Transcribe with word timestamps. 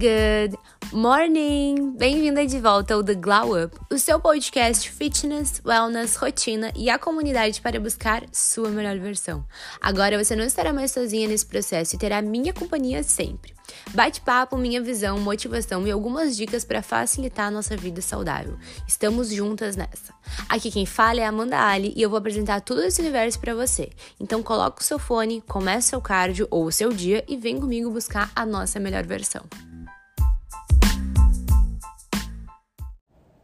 Good 0.00 0.56
morning! 0.94 1.94
Bem-vinda 1.98 2.46
de 2.46 2.58
volta 2.58 2.94
ao 2.94 3.04
The 3.04 3.16
Glow 3.16 3.62
Up, 3.62 3.76
o 3.92 3.98
seu 3.98 4.18
podcast 4.18 4.90
fitness, 4.90 5.60
wellness, 5.62 6.16
rotina 6.16 6.72
e 6.74 6.88
a 6.88 6.98
comunidade 6.98 7.60
para 7.60 7.78
buscar 7.78 8.24
sua 8.32 8.70
melhor 8.70 8.98
versão. 8.98 9.44
Agora 9.78 10.16
você 10.16 10.34
não 10.34 10.42
estará 10.42 10.72
mais 10.72 10.90
sozinha 10.92 11.28
nesse 11.28 11.44
processo 11.44 11.94
e 11.94 11.98
terá 11.98 12.22
minha 12.22 12.50
companhia 12.50 13.02
sempre. 13.02 13.52
Bate-papo, 13.92 14.56
minha 14.56 14.80
visão, 14.80 15.20
motivação 15.20 15.86
e 15.86 15.90
algumas 15.90 16.34
dicas 16.34 16.64
para 16.64 16.80
facilitar 16.80 17.48
a 17.48 17.50
nossa 17.50 17.76
vida 17.76 18.00
saudável. 18.00 18.56
Estamos 18.88 19.28
juntas 19.28 19.76
nessa. 19.76 20.14
Aqui 20.48 20.70
quem 20.70 20.86
fala 20.86 21.20
é 21.20 21.26
Amanda 21.26 21.60
Ali 21.60 21.92
e 21.94 22.00
eu 22.00 22.08
vou 22.08 22.18
apresentar 22.18 22.62
tudo 22.62 22.82
esse 22.82 23.02
universo 23.02 23.38
para 23.38 23.54
você. 23.54 23.90
Então 24.18 24.42
coloca 24.42 24.80
o 24.80 24.84
seu 24.84 24.98
fone, 24.98 25.42
comece 25.46 25.88
seu 25.88 26.00
cardio 26.00 26.48
ou 26.50 26.64
o 26.64 26.72
seu 26.72 26.90
dia 26.90 27.22
e 27.28 27.36
vem 27.36 27.60
comigo 27.60 27.90
buscar 27.90 28.32
a 28.34 28.46
nossa 28.46 28.80
melhor 28.80 29.04
versão. 29.04 29.44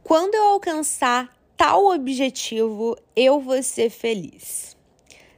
Quando 0.06 0.36
eu 0.36 0.44
alcançar 0.44 1.36
tal 1.56 1.86
objetivo, 1.86 2.96
eu 3.16 3.40
vou 3.40 3.60
ser 3.60 3.90
feliz. 3.90 4.76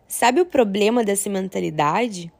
Sabe 0.06 0.42
o 0.42 0.44
problema 0.44 1.02
dessa 1.02 1.30
mentalidade? 1.30 2.30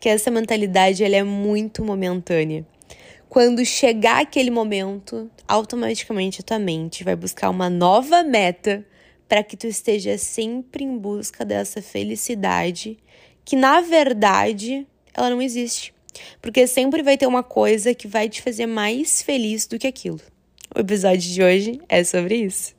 Que 0.00 0.08
essa 0.08 0.32
mentalidade 0.32 1.04
ela 1.04 1.14
é 1.14 1.22
muito 1.22 1.84
momentânea. 1.84 2.66
Quando 3.28 3.64
chegar 3.64 4.20
aquele 4.20 4.50
momento, 4.50 5.30
automaticamente 5.46 6.40
a 6.40 6.42
tua 6.42 6.58
mente 6.58 7.04
vai 7.04 7.14
buscar 7.14 7.48
uma 7.48 7.70
nova 7.70 8.24
meta 8.24 8.84
para 9.28 9.44
que 9.44 9.56
tu 9.56 9.68
esteja 9.68 10.18
sempre 10.18 10.82
em 10.82 10.98
busca 10.98 11.44
dessa 11.44 11.80
felicidade, 11.80 12.98
que 13.44 13.54
na 13.54 13.80
verdade 13.80 14.84
ela 15.14 15.30
não 15.30 15.40
existe. 15.40 15.94
Porque 16.42 16.66
sempre 16.66 17.00
vai 17.00 17.16
ter 17.16 17.28
uma 17.28 17.44
coisa 17.44 17.94
que 17.94 18.08
vai 18.08 18.28
te 18.28 18.42
fazer 18.42 18.66
mais 18.66 19.22
feliz 19.22 19.68
do 19.68 19.78
que 19.78 19.86
aquilo. 19.86 20.20
O 20.80 20.82
episódio 20.82 21.30
de 21.30 21.42
hoje 21.42 21.80
é 21.90 22.02
sobre 22.02 22.36
isso. 22.36 22.74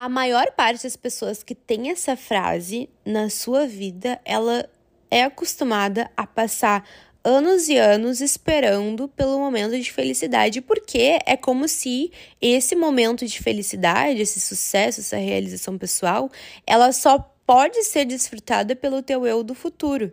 A 0.00 0.08
maior 0.08 0.50
parte 0.52 0.84
das 0.84 0.96
pessoas 0.96 1.42
que 1.42 1.54
tem 1.54 1.90
essa 1.90 2.16
frase 2.16 2.88
na 3.04 3.28
sua 3.28 3.66
vida, 3.66 4.18
ela 4.24 4.66
é 5.10 5.24
acostumada 5.24 6.10
a 6.16 6.26
passar 6.26 6.88
anos 7.22 7.68
e 7.68 7.76
anos 7.76 8.22
esperando 8.22 9.08
pelo 9.08 9.38
momento 9.38 9.78
de 9.78 9.92
felicidade, 9.92 10.62
porque 10.62 11.18
é 11.26 11.36
como 11.36 11.68
se 11.68 12.10
esse 12.40 12.74
momento 12.74 13.26
de 13.26 13.42
felicidade, 13.42 14.22
esse 14.22 14.40
sucesso, 14.40 15.00
essa 15.00 15.18
realização 15.18 15.76
pessoal, 15.76 16.30
ela 16.66 16.92
só 16.92 17.18
pode 17.46 17.84
ser 17.84 18.06
desfrutada 18.06 18.74
pelo 18.74 19.02
teu 19.02 19.26
eu 19.26 19.44
do 19.44 19.54
futuro. 19.54 20.10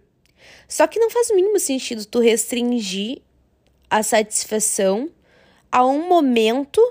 Só 0.68 0.86
que 0.86 1.00
não 1.00 1.10
faz 1.10 1.30
o 1.30 1.36
mínimo 1.36 1.58
sentido 1.60 2.04
tu 2.04 2.20
restringir 2.20 3.22
a 3.90 4.04
satisfação 4.04 5.10
a 5.72 5.86
um 5.86 6.08
momento 6.08 6.82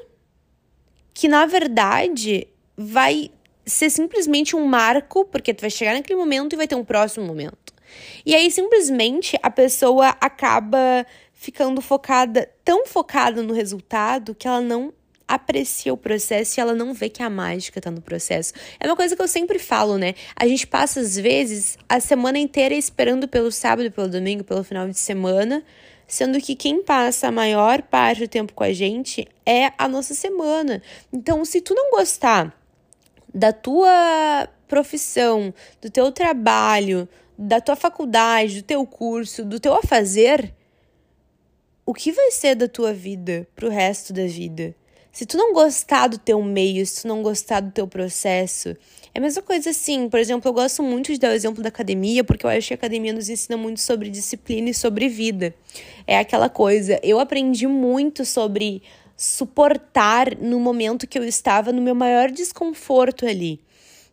que, 1.14 1.28
na 1.28 1.46
verdade, 1.46 2.46
vai 2.76 3.30
ser 3.66 3.90
simplesmente 3.90 4.56
um 4.56 4.64
marco, 4.64 5.24
porque 5.24 5.52
tu 5.52 5.60
vai 5.60 5.70
chegar 5.70 5.94
naquele 5.94 6.18
momento 6.18 6.54
e 6.54 6.56
vai 6.56 6.66
ter 6.66 6.74
um 6.74 6.84
próximo 6.84 7.26
momento. 7.26 7.74
E 8.24 8.34
aí, 8.34 8.50
simplesmente, 8.50 9.38
a 9.42 9.50
pessoa 9.50 10.16
acaba 10.20 11.06
ficando 11.32 11.80
focada, 11.80 12.48
tão 12.64 12.86
focada 12.86 13.42
no 13.42 13.52
resultado, 13.52 14.34
que 14.34 14.46
ela 14.46 14.60
não 14.60 14.92
aprecia 15.26 15.92
o 15.92 15.96
processo 15.96 16.58
e 16.58 16.60
ela 16.60 16.74
não 16.74 16.94
vê 16.94 17.08
que 17.10 17.22
a 17.22 17.28
mágica 17.28 17.80
tá 17.80 17.90
no 17.90 18.00
processo. 18.00 18.54
É 18.80 18.86
uma 18.86 18.96
coisa 18.96 19.14
que 19.14 19.20
eu 19.20 19.28
sempre 19.28 19.58
falo, 19.58 19.98
né? 19.98 20.14
A 20.34 20.48
gente 20.48 20.66
passa, 20.66 21.00
às 21.00 21.16
vezes, 21.16 21.76
a 21.86 22.00
semana 22.00 22.38
inteira 22.38 22.74
esperando 22.74 23.28
pelo 23.28 23.52
sábado, 23.52 23.90
pelo 23.92 24.08
domingo, 24.08 24.42
pelo 24.42 24.64
final 24.64 24.88
de 24.88 24.98
semana, 24.98 25.62
sendo 26.08 26.40
que 26.40 26.56
quem 26.56 26.82
passa 26.82 27.28
a 27.28 27.32
maior 27.32 27.82
parte 27.82 28.22
do 28.22 28.28
tempo 28.28 28.54
com 28.54 28.64
a 28.64 28.72
gente 28.72 29.28
é 29.44 29.70
a 29.76 29.86
nossa 29.86 30.14
semana. 30.14 30.82
Então, 31.12 31.44
se 31.44 31.60
tu 31.60 31.74
não 31.74 31.90
gostar 31.90 32.58
da 33.32 33.52
tua 33.52 34.48
profissão, 34.66 35.52
do 35.82 35.90
teu 35.90 36.10
trabalho, 36.10 37.06
da 37.38 37.60
tua 37.60 37.76
faculdade, 37.76 38.62
do 38.62 38.66
teu 38.66 38.86
curso, 38.86 39.44
do 39.44 39.60
teu 39.60 39.74
a 39.74 39.82
fazer, 39.82 40.54
o 41.84 41.92
que 41.92 42.10
vai 42.10 42.30
ser 42.30 42.54
da 42.54 42.66
tua 42.66 42.92
vida 42.92 43.46
pro 43.54 43.68
resto 43.68 44.12
da 44.12 44.26
vida? 44.26 44.74
Se 45.12 45.26
tu 45.26 45.36
não 45.36 45.52
gostar 45.52 46.06
do 46.06 46.18
teu 46.18 46.40
meio, 46.42 46.86
se 46.86 47.02
tu 47.02 47.08
não 47.08 47.22
gostar 47.22 47.60
do 47.60 47.70
teu 47.70 47.88
processo, 47.88 48.76
é 49.14 49.18
a 49.18 49.20
mesma 49.20 49.42
coisa 49.42 49.70
assim, 49.70 50.08
por 50.08 50.20
exemplo, 50.20 50.48
eu 50.48 50.52
gosto 50.52 50.82
muito 50.82 51.12
de 51.12 51.18
dar 51.18 51.30
o 51.30 51.34
exemplo 51.34 51.62
da 51.62 51.70
academia, 51.70 52.22
porque 52.22 52.46
eu 52.46 52.50
acho 52.50 52.68
que 52.68 52.74
a 52.74 52.76
academia 52.76 53.12
nos 53.12 53.28
ensina 53.28 53.56
muito 53.56 53.80
sobre 53.80 54.10
disciplina 54.10 54.70
e 54.70 54.74
sobre 54.74 55.08
vida. 55.08 55.54
É 56.08 56.16
aquela 56.16 56.48
coisa, 56.48 56.98
eu 57.02 57.20
aprendi 57.20 57.66
muito 57.66 58.24
sobre 58.24 58.82
suportar 59.14 60.38
no 60.38 60.58
momento 60.58 61.06
que 61.06 61.18
eu 61.18 61.22
estava 61.22 61.70
no 61.70 61.82
meu 61.82 61.94
maior 61.94 62.30
desconforto 62.30 63.26
ali. 63.26 63.60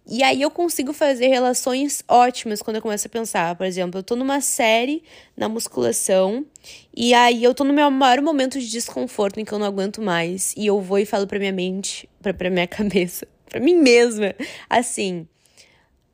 E 0.06 0.22
aí 0.22 0.42
eu 0.42 0.52
consigo 0.52 0.92
fazer 0.92 1.28
relações 1.28 2.04
ótimas 2.06 2.62
quando 2.62 2.76
eu 2.76 2.82
começo 2.82 3.08
a 3.08 3.10
pensar. 3.10 3.56
Por 3.56 3.66
exemplo, 3.66 4.00
eu 4.00 4.04
tô 4.04 4.18
numa 4.18 4.42
série 4.42 5.04
na 5.38 5.48
musculação 5.48 6.46
e 6.94 7.14
aí 7.14 7.42
eu 7.42 7.54
tô 7.56 7.64
no 7.64 7.72
meu 7.72 7.90
maior 7.90 8.22
momento 8.22 8.60
de 8.60 8.70
desconforto 8.70 9.40
em 9.40 9.46
que 9.46 9.54
eu 9.54 9.58
não 9.58 9.66
aguento 9.66 10.02
mais. 10.02 10.54
E 10.58 10.66
eu 10.66 10.82
vou 10.82 11.00
e 11.00 11.06
falo 11.06 11.26
pra 11.26 11.40
minha 11.40 11.54
mente, 11.54 12.10
pra, 12.22 12.34
pra 12.34 12.50
minha 12.50 12.68
cabeça, 12.68 13.26
pra 13.50 13.62
mim 13.62 13.76
mesma, 13.76 14.36
assim: 14.70 15.26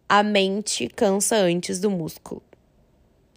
a 0.07 0.21
mente 0.21 0.87
cansa 0.89 1.37
antes 1.37 1.79
do 1.79 1.89
músculo. 1.89 2.43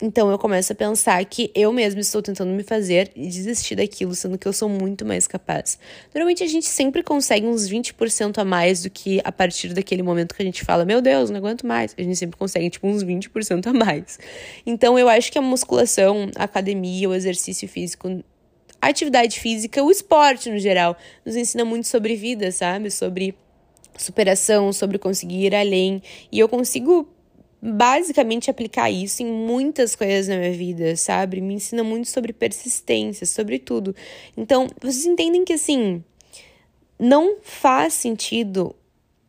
Então 0.04 0.30
eu 0.30 0.38
começo 0.38 0.70
a 0.70 0.76
pensar 0.76 1.24
que 1.24 1.50
eu 1.54 1.72
mesma 1.72 1.98
estou 1.98 2.20
tentando 2.20 2.52
me 2.52 2.62
fazer 2.62 3.10
e 3.16 3.26
desistir 3.26 3.74
daquilo, 3.74 4.14
sendo 4.14 4.36
que 4.36 4.46
eu 4.46 4.52
sou 4.52 4.68
muito 4.68 5.02
mais 5.02 5.26
capaz. 5.26 5.78
Normalmente 6.14 6.44
a 6.44 6.46
gente 6.46 6.66
sempre 6.66 7.02
consegue 7.02 7.46
uns 7.46 7.66
20% 7.66 8.36
a 8.36 8.44
mais 8.44 8.82
do 8.82 8.90
que 8.90 9.22
a 9.24 9.32
partir 9.32 9.72
daquele 9.72 10.02
momento 10.02 10.34
que 10.34 10.42
a 10.42 10.44
gente 10.44 10.62
fala, 10.62 10.84
meu 10.84 11.00
Deus, 11.00 11.30
não 11.30 11.38
aguento 11.38 11.66
mais. 11.66 11.94
A 11.96 12.02
gente 12.02 12.16
sempre 12.16 12.36
consegue, 12.36 12.68
tipo, 12.68 12.86
uns 12.86 13.02
20% 13.02 13.66
a 13.66 13.72
mais. 13.72 14.18
Então 14.66 14.98
eu 14.98 15.08
acho 15.08 15.32
que 15.32 15.38
a 15.38 15.42
musculação, 15.42 16.30
a 16.36 16.44
academia, 16.44 17.08
o 17.08 17.14
exercício 17.14 17.66
físico, 17.66 18.22
a 18.82 18.88
atividade 18.88 19.40
física, 19.40 19.82
o 19.82 19.90
esporte 19.90 20.50
no 20.50 20.58
geral, 20.58 20.98
nos 21.24 21.34
ensina 21.34 21.64
muito 21.64 21.88
sobre 21.88 22.14
vida, 22.14 22.52
sabe? 22.52 22.90
Sobre 22.90 23.34
superação, 23.96 24.70
sobre 24.70 24.98
conseguir 24.98 25.46
ir 25.46 25.54
além. 25.54 26.02
E 26.30 26.40
eu 26.40 26.46
consigo 26.46 27.08
basicamente 27.66 28.50
aplicar 28.50 28.90
isso 28.90 29.22
em 29.22 29.26
muitas 29.26 29.96
coisas 29.96 30.28
na 30.28 30.36
minha 30.36 30.52
vida, 30.52 30.94
sabe? 30.96 31.40
Me 31.40 31.54
ensina 31.54 31.82
muito 31.82 32.10
sobre 32.10 32.30
persistência, 32.30 33.26
sobre 33.26 33.58
tudo. 33.58 33.96
Então, 34.36 34.68
vocês 34.82 35.06
entendem 35.06 35.44
que 35.46 35.54
assim, 35.54 36.04
não 36.98 37.38
faz 37.42 37.94
sentido 37.94 38.76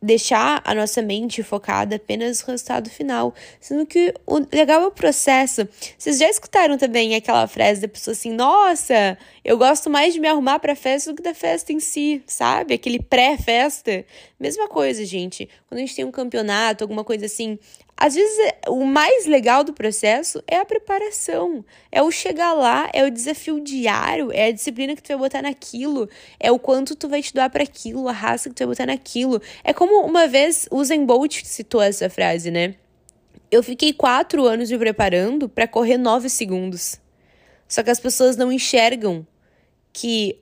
deixar 0.02 0.60
a 0.64 0.74
nossa 0.74 1.00
mente 1.00 1.42
focada 1.42 1.96
apenas 1.96 2.42
no 2.42 2.52
resultado 2.52 2.90
final, 2.90 3.34
sendo 3.58 3.86
que 3.86 4.12
o 4.26 4.46
legal 4.52 4.82
é 4.82 4.86
o 4.86 4.90
processo. 4.90 5.66
Vocês 5.96 6.18
já 6.18 6.28
escutaram 6.28 6.76
também 6.76 7.14
aquela 7.14 7.46
frase 7.46 7.80
da 7.80 7.88
pessoa 7.88 8.12
assim: 8.12 8.30
"Nossa, 8.30 9.16
eu 9.42 9.56
gosto 9.56 9.88
mais 9.88 10.12
de 10.12 10.20
me 10.20 10.28
arrumar 10.28 10.58
para 10.58 10.76
festa 10.76 11.10
do 11.10 11.16
que 11.16 11.22
da 11.22 11.34
festa 11.34 11.72
em 11.72 11.80
si", 11.80 12.22
sabe? 12.26 12.74
Aquele 12.74 13.00
pré-festa. 13.00 14.04
Mesma 14.38 14.68
coisa, 14.68 15.04
gente. 15.06 15.48
Quando 15.66 15.78
a 15.78 15.80
gente 15.80 15.96
tem 15.96 16.04
um 16.04 16.10
campeonato, 16.10 16.84
alguma 16.84 17.02
coisa 17.02 17.24
assim, 17.24 17.58
às 17.98 18.14
vezes, 18.14 18.36
o 18.68 18.84
mais 18.84 19.24
legal 19.24 19.64
do 19.64 19.72
processo 19.72 20.42
é 20.46 20.58
a 20.58 20.66
preparação, 20.66 21.64
é 21.90 22.02
o 22.02 22.10
chegar 22.10 22.52
lá, 22.52 22.90
é 22.92 23.04
o 23.04 23.10
desafio 23.10 23.58
diário, 23.58 24.30
é 24.32 24.48
a 24.48 24.52
disciplina 24.52 24.94
que 24.94 25.02
tu 25.02 25.08
vai 25.08 25.16
botar 25.16 25.40
naquilo, 25.40 26.06
é 26.38 26.52
o 26.52 26.58
quanto 26.58 26.94
tu 26.94 27.08
vai 27.08 27.22
te 27.22 27.32
doar 27.32 27.48
para 27.48 27.62
aquilo, 27.62 28.06
a 28.06 28.12
raça 28.12 28.50
que 28.50 28.54
tu 28.54 28.58
vai 28.58 28.68
botar 28.68 28.86
naquilo. 28.86 29.40
É 29.64 29.72
como 29.72 30.06
uma 30.06 30.28
vez 30.28 30.68
o 30.70 30.84
Zen 30.84 31.06
Bolt 31.06 31.42
citou 31.44 31.80
essa 31.80 32.10
frase, 32.10 32.50
né? 32.50 32.74
Eu 33.50 33.62
fiquei 33.62 33.94
quatro 33.94 34.44
anos 34.44 34.70
me 34.70 34.76
preparando 34.76 35.48
para 35.48 35.66
correr 35.66 35.96
nove 35.96 36.28
segundos. 36.28 37.00
Só 37.66 37.82
que 37.82 37.90
as 37.90 37.98
pessoas 37.98 38.36
não 38.36 38.52
enxergam 38.52 39.26
que 39.90 40.38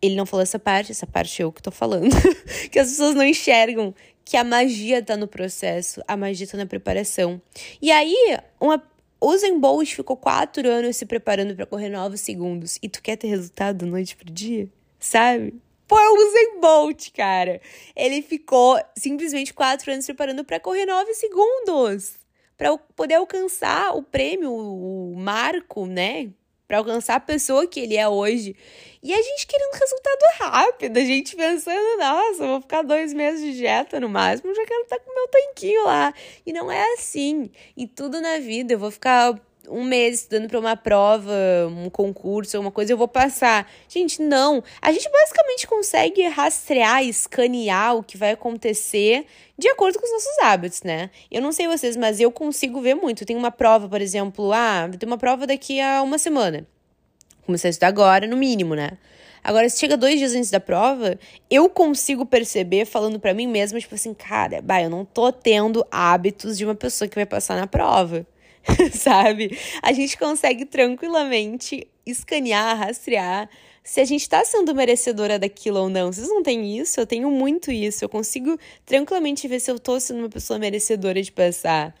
ele 0.00 0.16
não 0.16 0.24
falou 0.24 0.42
essa 0.42 0.58
parte, 0.58 0.92
essa 0.92 1.06
parte 1.06 1.42
eu 1.42 1.52
que 1.52 1.62
tô 1.62 1.70
falando. 1.70 2.14
que 2.70 2.78
as 2.78 2.88
pessoas 2.88 3.14
não 3.14 3.24
enxergam 3.24 3.94
que 4.24 4.36
a 4.36 4.44
magia 4.44 5.02
tá 5.02 5.16
no 5.16 5.28
processo, 5.28 6.02
a 6.08 6.16
magia 6.16 6.46
tá 6.46 6.56
na 6.56 6.66
preparação. 6.66 7.40
E 7.80 7.90
aí, 7.92 8.16
uma, 8.60 8.82
o 9.20 9.36
Zen 9.36 9.58
Bolt 9.58 9.94
ficou 9.94 10.16
quatro 10.16 10.68
anos 10.68 10.96
se 10.96 11.06
preparando 11.06 11.54
para 11.54 11.66
correr 11.66 11.90
novos 11.90 12.20
segundos. 12.20 12.78
E 12.82 12.88
tu 12.88 13.02
quer 13.02 13.16
ter 13.16 13.28
resultado 13.28 13.86
noite 13.86 14.16
pro 14.16 14.30
dia? 14.30 14.68
Sabe? 14.98 15.54
Pô, 15.86 15.98
é 15.98 16.10
o 16.10 16.32
Zen 16.32 16.60
Bolt, 16.60 17.10
cara. 17.12 17.60
Ele 17.94 18.22
ficou 18.22 18.80
simplesmente 18.96 19.52
quatro 19.52 19.92
anos 19.92 20.04
se 20.04 20.12
preparando 20.14 20.44
para 20.44 20.58
correr 20.58 20.86
nove 20.86 21.12
segundos. 21.14 22.14
para 22.56 22.76
poder 22.96 23.14
alcançar 23.14 23.96
o 23.96 24.02
prêmio, 24.02 24.52
o 24.52 25.14
marco, 25.16 25.86
né? 25.86 26.30
Para 26.66 26.78
alcançar 26.78 27.16
a 27.16 27.20
pessoa 27.20 27.66
que 27.66 27.80
ele 27.80 27.96
é 27.96 28.08
hoje. 28.08 28.56
E 29.02 29.12
a 29.12 29.22
gente 29.22 29.46
querendo 29.46 29.72
resultado 29.72 30.20
rápido, 30.38 30.96
a 30.96 31.04
gente 31.04 31.36
pensando, 31.36 31.98
nossa, 31.98 32.46
vou 32.46 32.60
ficar 32.60 32.82
dois 32.82 33.12
meses 33.12 33.40
de 33.42 33.56
dieta 33.58 34.00
no 34.00 34.08
máximo, 34.08 34.54
já 34.54 34.64
quero 34.64 34.82
estar 34.82 34.96
tá 34.96 35.02
com 35.04 35.14
meu 35.14 35.28
tanquinho 35.28 35.84
lá. 35.84 36.14
E 36.46 36.52
não 36.52 36.70
é 36.70 36.94
assim. 36.94 37.50
E 37.76 37.86
tudo 37.86 38.20
na 38.20 38.38
vida, 38.38 38.72
eu 38.72 38.78
vou 38.78 38.90
ficar 38.90 39.38
um 39.68 39.84
mês 39.84 40.20
estudando 40.20 40.48
para 40.48 40.58
uma 40.58 40.76
prova, 40.76 41.32
um 41.68 41.88
concurso, 41.90 42.56
alguma 42.56 42.70
coisa, 42.70 42.92
eu 42.92 42.96
vou 42.96 43.08
passar. 43.08 43.70
Gente, 43.88 44.22
não. 44.22 44.62
A 44.80 44.92
gente 44.92 45.08
basicamente 45.10 45.66
consegue 45.66 46.26
rastrear, 46.28 47.04
escanear 47.04 47.96
o 47.96 48.02
que 48.02 48.16
vai 48.16 48.32
acontecer 48.32 49.26
de 49.58 49.68
acordo 49.68 49.98
com 49.98 50.04
os 50.04 50.12
nossos 50.12 50.38
hábitos, 50.42 50.82
né? 50.82 51.10
Eu 51.30 51.40
não 51.40 51.52
sei 51.52 51.68
vocês, 51.68 51.96
mas 51.96 52.20
eu 52.20 52.30
consigo 52.30 52.80
ver 52.80 52.94
muito. 52.94 53.24
Tem 53.24 53.36
uma 53.36 53.50
prova, 53.50 53.88
por 53.88 54.00
exemplo, 54.00 54.52
ah, 54.52 54.88
tem 54.98 55.06
uma 55.06 55.18
prova 55.18 55.46
daqui 55.46 55.80
a 55.80 56.02
uma 56.02 56.18
semana. 56.18 56.66
Comecei 57.46 57.68
a 57.68 57.70
estudar 57.70 57.88
agora, 57.88 58.26
no 58.26 58.36
mínimo, 58.36 58.74
né? 58.74 58.98
Agora, 59.44 59.68
se 59.68 59.78
chega 59.78 59.94
dois 59.94 60.18
dias 60.18 60.34
antes 60.34 60.50
da 60.50 60.58
prova, 60.58 61.18
eu 61.50 61.68
consigo 61.68 62.24
perceber, 62.24 62.86
falando 62.86 63.20
para 63.20 63.34
mim 63.34 63.46
mesma, 63.46 63.78
tipo 63.78 63.94
assim, 63.94 64.14
cara, 64.14 64.62
bah, 64.62 64.80
eu 64.80 64.88
não 64.88 65.04
tô 65.04 65.30
tendo 65.30 65.86
hábitos 65.90 66.56
de 66.56 66.64
uma 66.64 66.74
pessoa 66.74 67.06
que 67.06 67.14
vai 67.14 67.26
passar 67.26 67.54
na 67.54 67.66
prova. 67.66 68.26
sabe? 68.92 69.58
A 69.82 69.92
gente 69.92 70.16
consegue 70.16 70.64
tranquilamente 70.64 71.86
escanear, 72.06 72.78
rastrear 72.78 73.48
se 73.82 74.00
a 74.00 74.04
gente 74.04 74.28
tá 74.28 74.44
sendo 74.44 74.74
merecedora 74.74 75.38
daquilo 75.38 75.80
ou 75.80 75.90
não. 75.90 76.10
Vocês 76.10 76.28
não 76.28 76.42
têm 76.42 76.78
isso? 76.78 76.98
Eu 76.98 77.06
tenho 77.06 77.30
muito 77.30 77.70
isso. 77.70 78.04
Eu 78.04 78.08
consigo 78.08 78.58
tranquilamente 78.86 79.46
ver 79.46 79.60
se 79.60 79.70
eu 79.70 79.78
tô 79.78 80.00
sendo 80.00 80.20
uma 80.20 80.28
pessoa 80.28 80.58
merecedora 80.58 81.20
de 81.22 81.30
passar. 81.30 81.94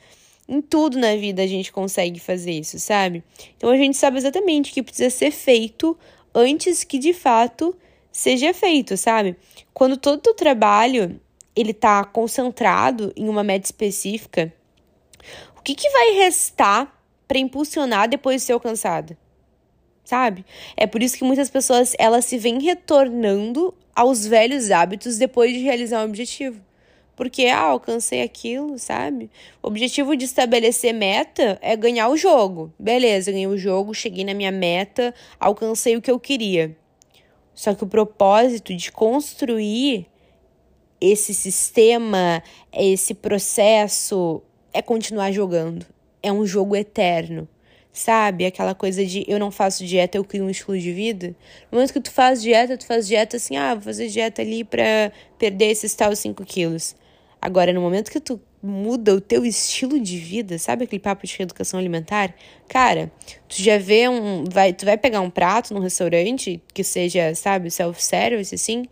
Em 0.48 0.60
tudo 0.60 0.98
na 0.98 1.14
vida 1.16 1.42
a 1.42 1.46
gente 1.46 1.72
consegue 1.72 2.18
fazer 2.18 2.52
isso, 2.52 2.78
sabe? 2.78 3.22
Então 3.56 3.70
a 3.70 3.76
gente 3.76 3.96
sabe 3.96 4.18
exatamente 4.18 4.70
o 4.70 4.74
que 4.74 4.82
precisa 4.82 5.10
ser 5.10 5.30
feito 5.30 5.96
antes 6.34 6.84
que 6.84 6.98
de 6.98 7.12
fato 7.12 7.74
seja 8.12 8.52
feito, 8.52 8.96
sabe? 8.96 9.36
Quando 9.72 9.96
todo 9.96 10.26
o 10.28 10.34
trabalho 10.34 11.18
ele 11.56 11.72
tá 11.72 12.04
concentrado 12.04 13.12
em 13.16 13.28
uma 13.28 13.44
meta 13.44 13.66
específica, 13.66 14.52
que, 15.64 15.74
que 15.74 15.88
vai 15.90 16.10
restar 16.12 16.94
para 17.26 17.38
impulsionar 17.38 18.08
depois 18.08 18.42
de 18.42 18.46
ser 18.46 18.52
alcançado? 18.52 19.16
Sabe? 20.04 20.44
É 20.76 20.86
por 20.86 21.02
isso 21.02 21.16
que 21.16 21.24
muitas 21.24 21.48
pessoas 21.48 21.94
elas 21.98 22.26
se 22.26 22.36
vêm 22.36 22.60
retornando 22.60 23.74
aos 23.96 24.26
velhos 24.26 24.70
hábitos 24.70 25.16
depois 25.16 25.52
de 25.52 25.60
realizar 25.60 26.02
um 26.02 26.08
objetivo. 26.08 26.60
Porque, 27.16 27.46
ah, 27.46 27.60
alcancei 27.60 28.22
aquilo, 28.22 28.78
sabe? 28.78 29.30
O 29.62 29.68
objetivo 29.68 30.16
de 30.16 30.24
estabelecer 30.24 30.92
meta 30.92 31.58
é 31.62 31.76
ganhar 31.76 32.08
o 32.08 32.16
jogo. 32.16 32.72
Beleza, 32.78 33.30
ganhei 33.30 33.46
o 33.46 33.56
jogo, 33.56 33.94
cheguei 33.94 34.24
na 34.24 34.34
minha 34.34 34.50
meta, 34.50 35.14
alcancei 35.38 35.96
o 35.96 36.02
que 36.02 36.10
eu 36.10 36.18
queria. 36.18 36.76
Só 37.54 37.72
que 37.72 37.84
o 37.84 37.86
propósito 37.86 38.74
de 38.74 38.90
construir 38.90 40.08
esse 41.00 41.32
sistema, 41.32 42.42
esse 42.72 43.14
processo, 43.14 44.42
é 44.74 44.82
continuar 44.82 45.32
jogando. 45.32 45.86
É 46.22 46.32
um 46.32 46.44
jogo 46.44 46.76
eterno. 46.76 47.48
Sabe? 47.92 48.44
Aquela 48.44 48.74
coisa 48.74 49.06
de 49.06 49.24
eu 49.28 49.38
não 49.38 49.52
faço 49.52 49.86
dieta, 49.86 50.18
eu 50.18 50.24
crio 50.24 50.44
um 50.44 50.50
estilo 50.50 50.76
de 50.76 50.92
vida. 50.92 51.28
No 51.70 51.76
momento 51.76 51.92
que 51.92 52.00
tu 52.00 52.10
faz 52.10 52.42
dieta, 52.42 52.76
tu 52.76 52.84
faz 52.84 53.06
dieta 53.06 53.36
assim, 53.36 53.56
ah, 53.56 53.74
vou 53.74 53.84
fazer 53.84 54.08
dieta 54.08 54.42
ali 54.42 54.64
pra 54.64 55.12
perder 55.38 55.66
esses 55.66 55.94
tal 55.94 56.14
5 56.14 56.44
quilos. 56.44 56.96
Agora, 57.40 57.72
no 57.72 57.80
momento 57.80 58.10
que 58.10 58.18
tu 58.18 58.40
muda 58.60 59.14
o 59.14 59.20
teu 59.20 59.44
estilo 59.44 60.00
de 60.00 60.18
vida, 60.18 60.58
sabe 60.58 60.84
aquele 60.84 60.98
papo 60.98 61.24
de 61.24 61.36
reeducação 61.36 61.78
alimentar? 61.78 62.34
Cara, 62.66 63.12
tu 63.46 63.62
já 63.62 63.78
vê 63.78 64.08
um. 64.08 64.44
Vai, 64.50 64.72
tu 64.72 64.84
vai 64.84 64.96
pegar 64.96 65.20
um 65.20 65.30
prato 65.30 65.72
num 65.72 65.80
restaurante 65.80 66.60
que 66.72 66.82
seja, 66.82 67.32
sabe, 67.34 67.70
self-service, 67.70 68.54
assim, 68.54 68.86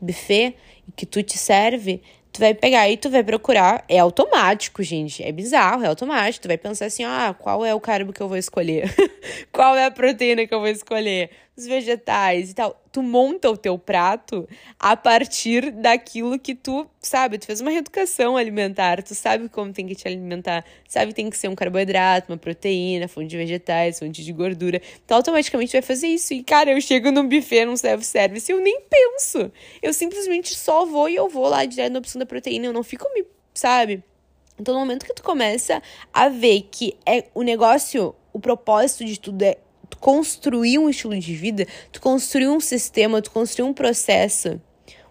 buffet, 0.00 0.54
que 0.96 1.04
tu 1.04 1.22
te 1.22 1.36
serve, 1.36 2.00
Tu 2.38 2.40
vai 2.40 2.54
pegar 2.54 2.88
e 2.88 2.96
tu 2.96 3.10
vai 3.10 3.24
procurar. 3.24 3.84
É 3.88 3.98
automático, 3.98 4.80
gente. 4.80 5.24
É 5.24 5.32
bizarro, 5.32 5.82
é 5.82 5.88
automático. 5.88 6.42
Tu 6.42 6.46
vai 6.46 6.56
pensar 6.56 6.86
assim: 6.86 7.02
ah, 7.02 7.34
qual 7.36 7.66
é 7.66 7.74
o 7.74 7.80
carbo 7.80 8.12
que 8.12 8.20
eu 8.20 8.28
vou 8.28 8.36
escolher? 8.36 8.94
qual 9.50 9.74
é 9.74 9.86
a 9.86 9.90
proteína 9.90 10.46
que 10.46 10.54
eu 10.54 10.60
vou 10.60 10.68
escolher? 10.68 11.30
Os 11.58 11.66
vegetais 11.66 12.52
e 12.52 12.54
tal. 12.54 12.80
Tu 12.92 13.02
monta 13.02 13.50
o 13.50 13.56
teu 13.56 13.76
prato 13.76 14.48
a 14.78 14.96
partir 14.96 15.72
daquilo 15.72 16.38
que 16.38 16.54
tu 16.54 16.88
sabe. 17.00 17.36
Tu 17.36 17.46
fez 17.46 17.60
uma 17.60 17.72
reeducação 17.72 18.36
alimentar. 18.36 19.02
Tu 19.02 19.12
sabe 19.12 19.48
como 19.48 19.72
tem 19.72 19.84
que 19.84 19.96
te 19.96 20.06
alimentar. 20.06 20.64
Sabe 20.88 21.12
tem 21.12 21.28
que 21.28 21.36
ser 21.36 21.48
um 21.48 21.56
carboidrato, 21.56 22.30
uma 22.30 22.38
proteína, 22.38 23.08
fonte 23.08 23.26
de 23.26 23.36
vegetais, 23.36 23.98
fonte 23.98 24.24
de 24.24 24.32
gordura. 24.32 24.80
Então, 25.04 25.16
automaticamente 25.16 25.72
vai 25.72 25.82
fazer 25.82 26.06
isso. 26.06 26.32
E, 26.32 26.44
cara, 26.44 26.70
eu 26.70 26.80
chego 26.80 27.10
num 27.10 27.28
buffet, 27.28 27.64
num 27.64 27.76
self-service, 27.76 28.52
eu 28.52 28.60
nem 28.60 28.80
penso. 28.82 29.50
Eu 29.82 29.92
simplesmente 29.92 30.54
só 30.54 30.86
vou 30.86 31.08
e 31.08 31.16
eu 31.16 31.28
vou 31.28 31.48
lá 31.48 31.64
direto 31.64 31.92
na 31.92 31.98
opção 31.98 32.20
da 32.20 32.26
proteína, 32.26 32.66
eu 32.66 32.72
não 32.72 32.84
fico 32.84 33.12
me, 33.12 33.24
sabe? 33.52 34.04
Então, 34.60 34.74
no 34.74 34.80
momento 34.80 35.04
que 35.04 35.12
tu 35.12 35.24
começa 35.24 35.82
a 36.14 36.28
ver 36.28 36.68
que 36.70 36.96
é 37.04 37.24
o 37.34 37.42
negócio, 37.42 38.14
o 38.32 38.38
propósito 38.38 39.04
de 39.04 39.18
tudo 39.18 39.42
é 39.42 39.56
construir 40.00 40.78
um 40.78 40.88
estilo 40.88 41.18
de 41.18 41.34
vida, 41.34 41.66
tu 41.92 42.00
construir 42.00 42.48
um 42.48 42.60
sistema, 42.60 43.22
tu 43.22 43.30
construir 43.30 43.68
um 43.68 43.74
processo. 43.74 44.60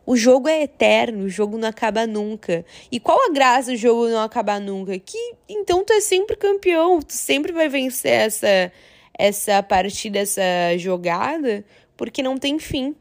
O 0.05 0.15
jogo 0.15 0.47
é 0.47 0.63
eterno, 0.63 1.25
o 1.25 1.29
jogo 1.29 1.57
não 1.57 1.67
acaba 1.67 2.07
nunca. 2.07 2.65
E 2.89 2.97
qual 2.99 3.29
a 3.29 3.33
graça 3.33 3.71
do 3.71 3.77
jogo 3.77 4.07
não 4.07 4.21
acabar 4.21 4.59
nunca? 4.59 4.97
Que 4.97 5.33
então 5.49 5.83
tu 5.83 5.91
é 5.91 5.99
sempre 5.99 6.37
campeão, 6.37 7.01
tu 7.01 7.11
sempre 7.11 7.51
vai 7.51 7.67
vencer 7.67 8.11
essa 8.11 8.71
essa 9.17 9.63
partida, 9.63 10.19
essa 10.19 10.41
jogada, 10.77 11.65
porque 11.97 12.21
não 12.21 12.37
tem 12.37 12.59
fim. 12.59 12.95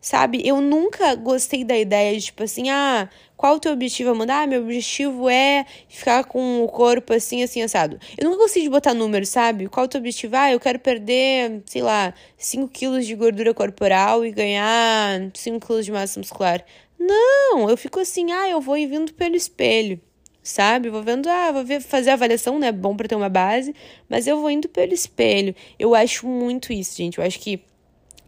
Sabe? 0.00 0.40
Eu 0.46 0.60
nunca 0.60 1.14
gostei 1.16 1.64
da 1.64 1.76
ideia 1.76 2.16
de, 2.16 2.26
tipo 2.26 2.42
assim, 2.44 2.70
ah, 2.70 3.08
qual 3.36 3.56
o 3.56 3.60
teu 3.60 3.72
objetivo, 3.72 4.10
Amanda? 4.10 4.42
Ah, 4.42 4.46
meu 4.46 4.62
objetivo 4.62 5.28
é 5.28 5.66
ficar 5.88 6.24
com 6.24 6.62
o 6.62 6.68
corpo 6.68 7.12
assim, 7.12 7.42
assim, 7.42 7.60
assado. 7.62 7.98
Eu 8.16 8.24
nunca 8.30 8.42
gostei 8.42 8.62
de 8.62 8.70
botar 8.70 8.94
números, 8.94 9.28
sabe? 9.28 9.68
Qual 9.68 9.86
o 9.86 9.88
teu 9.88 9.98
objetivo? 9.98 10.36
Ah, 10.36 10.52
eu 10.52 10.60
quero 10.60 10.78
perder, 10.78 11.62
sei 11.66 11.82
lá, 11.82 12.14
5 12.38 12.68
quilos 12.68 13.04
de 13.06 13.14
gordura 13.14 13.52
corporal 13.52 14.24
e 14.24 14.30
ganhar 14.30 15.30
5 15.34 15.66
quilos 15.66 15.84
de 15.84 15.92
massa 15.92 16.20
muscular. 16.20 16.64
Não, 16.98 17.68
eu 17.68 17.76
fico 17.76 18.00
assim, 18.00 18.32
ah, 18.32 18.48
eu 18.48 18.60
vou 18.60 18.78
ir 18.78 18.86
vindo 18.86 19.12
pelo 19.12 19.36
espelho 19.36 20.00
sabe? 20.42 20.88
Vou 20.90 21.02
vendo, 21.02 21.28
ah, 21.28 21.50
vou 21.52 21.64
ver, 21.64 21.80
fazer 21.80 22.10
avaliação, 22.10 22.58
né? 22.58 22.70
Bom 22.70 22.96
para 22.96 23.08
ter 23.08 23.16
uma 23.16 23.28
base, 23.28 23.74
mas 24.08 24.26
eu 24.26 24.40
vou 24.40 24.50
indo 24.50 24.68
pelo 24.68 24.94
espelho. 24.94 25.54
Eu 25.78 25.94
acho 25.94 26.26
muito 26.26 26.72
isso, 26.72 26.96
gente. 26.96 27.18
Eu 27.18 27.24
acho 27.24 27.40
que 27.40 27.60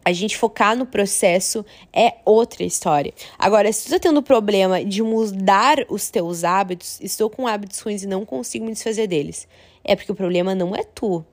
a 0.03 0.11
gente 0.13 0.37
focar 0.37 0.75
no 0.75 0.85
processo 0.85 1.65
é 1.93 2.15
outra 2.25 2.63
história. 2.63 3.13
Agora, 3.37 3.71
se 3.71 3.85
tu 3.85 3.91
tá 3.91 3.99
tendo 3.99 4.21
problema 4.21 4.83
de 4.83 5.03
mudar 5.03 5.77
os 5.89 6.09
teus 6.09 6.43
hábitos, 6.43 6.99
estou 7.01 7.29
com 7.29 7.47
hábitos 7.47 7.79
ruins 7.79 8.03
e 8.03 8.07
não 8.07 8.25
consigo 8.25 8.65
me 8.65 8.71
desfazer 8.71 9.07
deles, 9.07 9.47
é 9.83 9.95
porque 9.95 10.11
o 10.11 10.15
problema 10.15 10.55
não 10.55 10.75
é 10.75 10.83
tu, 10.83 11.23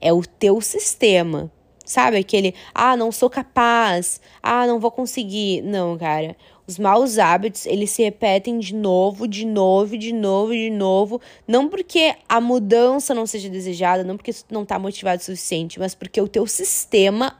é 0.00 0.12
o 0.12 0.22
teu 0.22 0.60
sistema. 0.60 1.50
Sabe 1.84 2.16
aquele, 2.16 2.54
ah, 2.72 2.96
não 2.96 3.10
sou 3.10 3.28
capaz, 3.28 4.20
ah, 4.40 4.66
não 4.66 4.78
vou 4.78 4.90
conseguir. 4.90 5.62
Não, 5.62 5.98
cara. 5.98 6.36
Os 6.64 6.78
maus 6.78 7.18
hábitos, 7.18 7.66
eles 7.66 7.90
se 7.90 8.04
repetem 8.04 8.58
de 8.60 8.72
novo, 8.74 9.26
de 9.26 9.44
novo, 9.44 9.98
de 9.98 10.12
novo, 10.12 10.52
de 10.52 10.70
novo. 10.70 11.20
Não 11.46 11.68
porque 11.68 12.14
a 12.28 12.40
mudança 12.40 13.12
não 13.12 13.26
seja 13.26 13.48
desejada, 13.48 14.04
não 14.04 14.16
porque 14.16 14.32
tu 14.32 14.44
não 14.48 14.64
tá 14.64 14.78
motivado 14.78 15.20
o 15.20 15.24
suficiente, 15.24 15.80
mas 15.80 15.94
porque 15.94 16.20
o 16.20 16.28
teu 16.28 16.46
sistema 16.46 17.36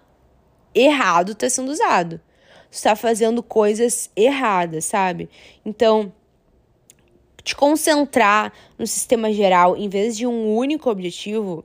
errado 0.75 1.33
está 1.33 1.49
sendo 1.49 1.71
usado. 1.71 2.21
Tu 2.71 2.75
está 2.75 2.97
fazendo 2.97 3.43
coisas 3.43 4.11
erradas, 4.17 4.85
sabe? 4.87 5.29
Então, 5.65 6.13
te 7.43 7.55
concentrar 7.55 8.53
no 8.79 8.87
sistema 8.87 9.33
geral 9.33 9.77
em 9.77 9.89
vez 9.89 10.17
de 10.17 10.27
um 10.27 10.55
único 10.55 10.89
objetivo 10.89 11.65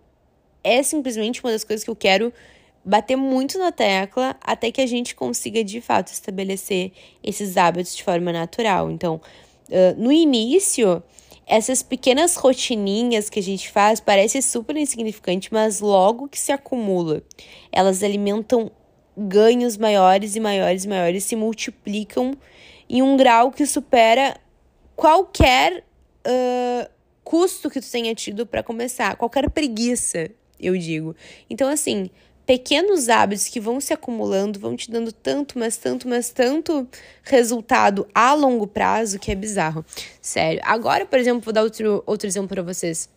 é 0.63 0.81
simplesmente 0.83 1.41
uma 1.43 1.51
das 1.51 1.63
coisas 1.63 1.83
que 1.83 1.89
eu 1.89 1.95
quero 1.95 2.33
bater 2.83 3.15
muito 3.15 3.57
na 3.57 3.71
tecla 3.71 4.35
até 4.41 4.71
que 4.71 4.81
a 4.81 4.85
gente 4.85 5.13
consiga 5.13 5.63
de 5.63 5.81
fato 5.81 6.11
estabelecer 6.11 6.91
esses 7.23 7.57
hábitos 7.57 7.95
de 7.95 8.03
forma 8.03 8.31
natural. 8.31 8.89
Então, 8.89 9.21
uh, 9.69 10.01
no 10.01 10.11
início, 10.11 11.03
essas 11.45 11.83
pequenas 11.83 12.35
rotininhas 12.35 13.29
que 13.29 13.39
a 13.39 13.43
gente 13.43 13.69
faz 13.69 13.99
parece 13.99 14.41
super 14.41 14.75
insignificante, 14.75 15.51
mas 15.51 15.79
logo 15.79 16.27
que 16.27 16.39
se 16.39 16.51
acumula, 16.51 17.21
elas 17.71 18.03
alimentam 18.03 18.71
ganhos 19.17 19.77
maiores 19.77 20.35
e 20.35 20.39
maiores 20.39 20.85
e 20.85 20.87
maiores 20.87 21.23
se 21.23 21.35
multiplicam 21.35 22.37
em 22.87 23.01
um 23.01 23.17
grau 23.17 23.51
que 23.51 23.65
supera 23.65 24.37
qualquer 24.95 25.83
uh, 26.25 26.89
custo 27.23 27.69
que 27.69 27.81
tu 27.81 27.91
tenha 27.91 28.13
tido 28.13 28.45
para 28.45 28.61
começar, 28.61 29.15
qualquer 29.17 29.49
preguiça, 29.49 30.29
eu 30.59 30.77
digo. 30.77 31.15
Então, 31.49 31.67
assim, 31.67 32.09
pequenos 32.45 33.09
hábitos 33.09 33.49
que 33.49 33.59
vão 33.59 33.81
se 33.81 33.93
acumulando, 33.93 34.59
vão 34.59 34.75
te 34.75 34.89
dando 34.89 35.11
tanto, 35.11 35.59
mas 35.59 35.75
tanto, 35.75 36.07
mas 36.07 36.29
tanto 36.29 36.87
resultado 37.23 38.07
a 38.15 38.33
longo 38.33 38.65
prazo 38.65 39.19
que 39.19 39.31
é 39.31 39.35
bizarro. 39.35 39.83
Sério. 40.21 40.61
Agora, 40.63 41.05
por 41.05 41.19
exemplo, 41.19 41.41
vou 41.41 41.53
dar 41.53 41.63
outro, 41.63 42.01
outro 42.05 42.27
exemplo 42.27 42.47
para 42.47 42.63
vocês. 42.63 43.09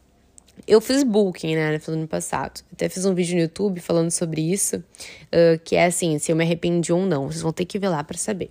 Eu 0.67 0.81
fiz 0.81 1.03
booking, 1.03 1.55
né, 1.55 1.81
no 1.87 1.95
ano 1.95 2.09
passado. 2.09 2.63
Até 2.73 2.89
fiz 2.89 3.05
um 3.05 3.15
vídeo 3.15 3.35
no 3.37 3.43
YouTube 3.43 3.81
falando 3.81 4.11
sobre 4.11 4.41
isso, 4.41 4.77
uh, 4.77 5.59
que 5.65 5.77
é 5.77 5.87
assim, 5.87 6.19
se 6.19 6.31
eu 6.31 6.37
me 6.37 6.45
arrependi 6.45 6.93
ou 6.93 7.05
não. 7.07 7.27
Vocês 7.27 7.43
vão 7.43 7.53
ter 7.53 7.65
que 7.65 7.79
ver 7.79 7.89
lá 7.89 8.05
para 8.05 8.17
saber. 8.19 8.51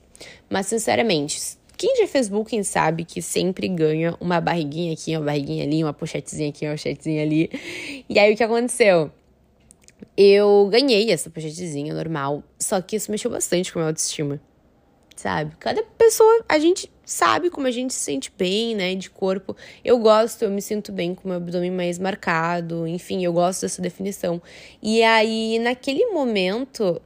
Mas, 0.49 0.67
sinceramente, 0.67 1.39
Quem 1.79 1.95
já 1.95 2.07
fez 2.07 2.27
booking 2.27 2.61
sabe 2.61 3.05
que 3.05 3.21
sempre 3.21 3.65
ganha 3.69 4.13
uma 4.19 4.41
barriguinha 4.41 4.91
aqui, 4.91 5.15
uma 5.15 5.27
barriguinha 5.27 5.63
ali, 5.63 5.81
uma 5.81 5.93
pochetezinha 5.93 6.49
aqui, 6.49 6.65
uma 6.65 6.73
pochetezinha 6.73 7.23
ali. 7.23 7.49
E 8.09 8.19
aí 8.19 8.33
o 8.33 8.35
que 8.35 8.43
aconteceu? 8.43 9.09
Eu 10.17 10.67
ganhei 10.69 11.09
essa 11.09 11.29
pochetezinha 11.29 11.93
normal, 11.93 12.43
só 12.59 12.81
que 12.81 12.97
isso 12.97 13.09
mexeu 13.09 13.31
bastante 13.31 13.71
com 13.71 13.79
a 13.79 13.83
minha 13.83 13.91
autoestima. 13.91 14.41
Sabe? 15.15 15.55
Cada 15.57 15.81
pessoa, 15.81 16.43
a 16.49 16.59
gente 16.59 16.91
sabe 17.09 17.49
como 17.49 17.65
a 17.65 17.71
gente 17.71 17.91
se 17.91 17.99
sente 17.99 18.31
bem, 18.37 18.75
né, 18.75 18.93
de 18.93 19.09
corpo. 19.09 19.57
Eu 19.83 19.97
gosto, 19.97 20.43
eu 20.43 20.51
me 20.51 20.61
sinto 20.61 20.91
bem 20.91 21.15
com 21.15 21.25
o 21.25 21.27
meu 21.29 21.37
abdômen 21.37 21.71
mais 21.71 21.97
marcado, 21.97 22.87
enfim, 22.87 23.25
eu 23.25 23.33
gosto 23.33 23.61
dessa 23.61 23.81
definição. 23.81 24.39
E 24.81 25.01
aí, 25.01 25.57
naquele 25.57 26.05
momento, 26.07 27.01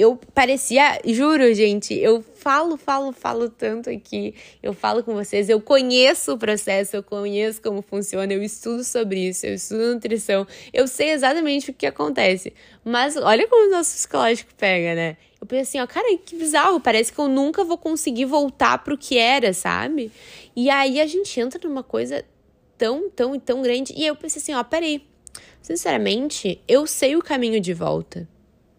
eu 0.00 0.18
parecia, 0.34 0.98
juro, 1.04 1.52
gente, 1.52 1.92
eu 1.94 2.22
falo, 2.22 2.76
falo, 2.78 3.12
falo 3.12 3.50
tanto 3.50 3.90
aqui, 3.90 4.34
eu 4.62 4.72
falo 4.72 5.04
com 5.04 5.12
vocês, 5.12 5.48
eu 5.48 5.60
conheço 5.60 6.32
o 6.32 6.38
processo, 6.38 6.96
eu 6.96 7.02
conheço 7.02 7.60
como 7.60 7.82
funciona, 7.82 8.32
eu 8.32 8.42
estudo 8.42 8.82
sobre 8.82 9.28
isso, 9.28 9.44
eu 9.44 9.54
estudo 9.54 9.94
nutrição, 9.94 10.46
eu 10.72 10.88
sei 10.88 11.10
exatamente 11.10 11.70
o 11.70 11.74
que 11.74 11.84
acontece. 11.84 12.54
Mas 12.82 13.16
olha 13.16 13.46
como 13.46 13.68
o 13.68 13.70
nosso 13.70 13.94
psicológico 13.94 14.54
pega, 14.56 14.94
né? 14.94 15.16
Eu 15.38 15.46
pensei 15.46 15.80
assim, 15.80 15.80
ó, 15.80 15.86
cara, 15.86 16.16
que 16.18 16.34
bizarro, 16.36 16.80
parece 16.80 17.12
que 17.12 17.18
eu 17.18 17.28
nunca 17.28 17.62
vou 17.62 17.76
conseguir 17.76 18.24
voltar 18.24 18.82
pro 18.82 18.96
que 18.96 19.18
era, 19.18 19.52
sabe? 19.52 20.10
E 20.56 20.70
aí 20.70 21.00
a 21.00 21.06
gente 21.06 21.38
entra 21.38 21.60
numa 21.68 21.82
coisa 21.82 22.24
tão, 22.78 23.10
tão 23.10 23.34
e 23.34 23.38
tão 23.38 23.60
grande, 23.60 23.92
e 23.94 24.06
eu 24.06 24.16
pensei 24.16 24.40
assim, 24.40 24.54
ó, 24.54 24.64
peraí, 24.64 25.06
sinceramente, 25.60 26.58
eu 26.66 26.86
sei 26.86 27.16
o 27.16 27.22
caminho 27.22 27.60
de 27.60 27.74
volta. 27.74 28.26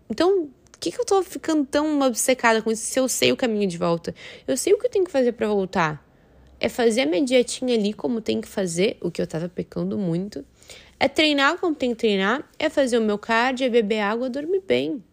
Então, 0.10 0.50
que, 0.82 0.92
que 0.92 1.00
eu 1.00 1.06
tô 1.06 1.22
ficando 1.22 1.64
tão 1.64 2.02
obcecada 2.02 2.60
com 2.62 2.72
isso 2.72 2.84
se 2.84 3.00
eu 3.00 3.08
sei 3.08 3.32
o 3.32 3.38
caminho 3.38 3.70
de 3.70 3.78
volta? 3.78 4.16
Eu 4.48 4.58
sei 4.58 4.74
o 4.74 4.80
que 4.80 4.88
eu 4.88 4.90
tenho 4.90 5.06
que 5.06 5.12
fazer 5.12 5.32
para 5.34 5.48
voltar. 5.48 6.04
É 6.60 6.68
fazer 6.68 7.02
a 7.02 7.06
minha 7.06 7.24
dietinha 7.24 7.76
ali 7.76 7.94
como 7.94 8.20
tem 8.20 8.42
que 8.42 8.48
fazer, 8.48 8.98
o 9.00 9.12
que 9.12 9.22
eu 9.22 9.28
tava 9.28 9.48
pecando 9.48 9.96
muito. 9.96 10.44
É 11.00 11.08
treinar 11.08 11.60
como 11.60 11.76
tem 11.76 11.92
que 11.92 11.98
treinar. 11.98 12.50
É 12.58 12.68
fazer 12.68 12.98
o 12.98 13.02
meu 13.02 13.20
cardio, 13.20 13.68
é 13.68 13.70
beber 13.70 14.00
água, 14.00 14.28
dormir 14.28 14.64
bem. 14.68 15.04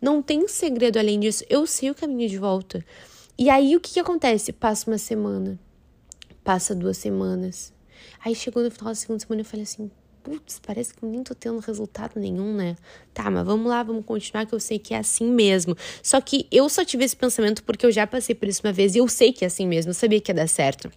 Não 0.00 0.22
tem 0.22 0.48
segredo 0.48 0.98
além 0.98 1.20
disso. 1.20 1.44
Eu 1.48 1.66
sei 1.66 1.90
o 1.90 1.94
caminho 1.94 2.28
de 2.28 2.38
volta. 2.38 2.84
E 3.38 3.50
aí 3.50 3.76
o 3.76 3.80
que, 3.80 3.92
que 3.92 4.00
acontece? 4.00 4.50
Passa 4.50 4.90
uma 4.90 4.98
semana, 4.98 5.58
passa 6.42 6.74
duas 6.74 6.96
semanas. 6.96 7.72
Aí 8.24 8.34
chegou 8.34 8.62
no 8.62 8.70
final 8.70 8.88
da 8.88 8.94
segunda 8.94 9.20
semana 9.20 9.42
eu 9.42 9.44
falei 9.44 9.64
assim: 9.64 9.90
putz, 10.22 10.60
parece 10.64 10.94
que 10.94 11.04
nem 11.04 11.22
tô 11.22 11.34
tendo 11.34 11.58
resultado 11.58 12.18
nenhum, 12.18 12.54
né? 12.54 12.76
Tá, 13.12 13.30
mas 13.30 13.44
vamos 13.44 13.68
lá, 13.68 13.82
vamos 13.82 14.04
continuar, 14.04 14.46
que 14.46 14.54
eu 14.54 14.60
sei 14.60 14.78
que 14.78 14.94
é 14.94 14.98
assim 14.98 15.30
mesmo. 15.30 15.76
Só 16.02 16.20
que 16.20 16.46
eu 16.50 16.68
só 16.68 16.84
tive 16.84 17.04
esse 17.04 17.16
pensamento 17.16 17.62
porque 17.64 17.84
eu 17.84 17.90
já 17.90 18.06
passei 18.06 18.34
por 18.34 18.48
isso 18.48 18.60
uma 18.64 18.72
vez 18.72 18.94
e 18.94 18.98
eu 18.98 19.08
sei 19.08 19.32
que 19.32 19.44
é 19.44 19.48
assim 19.48 19.66
mesmo, 19.66 19.90
eu 19.90 19.94
sabia 19.94 20.20
que 20.20 20.30
ia 20.30 20.34
dar 20.34 20.48
certo. 20.48 20.90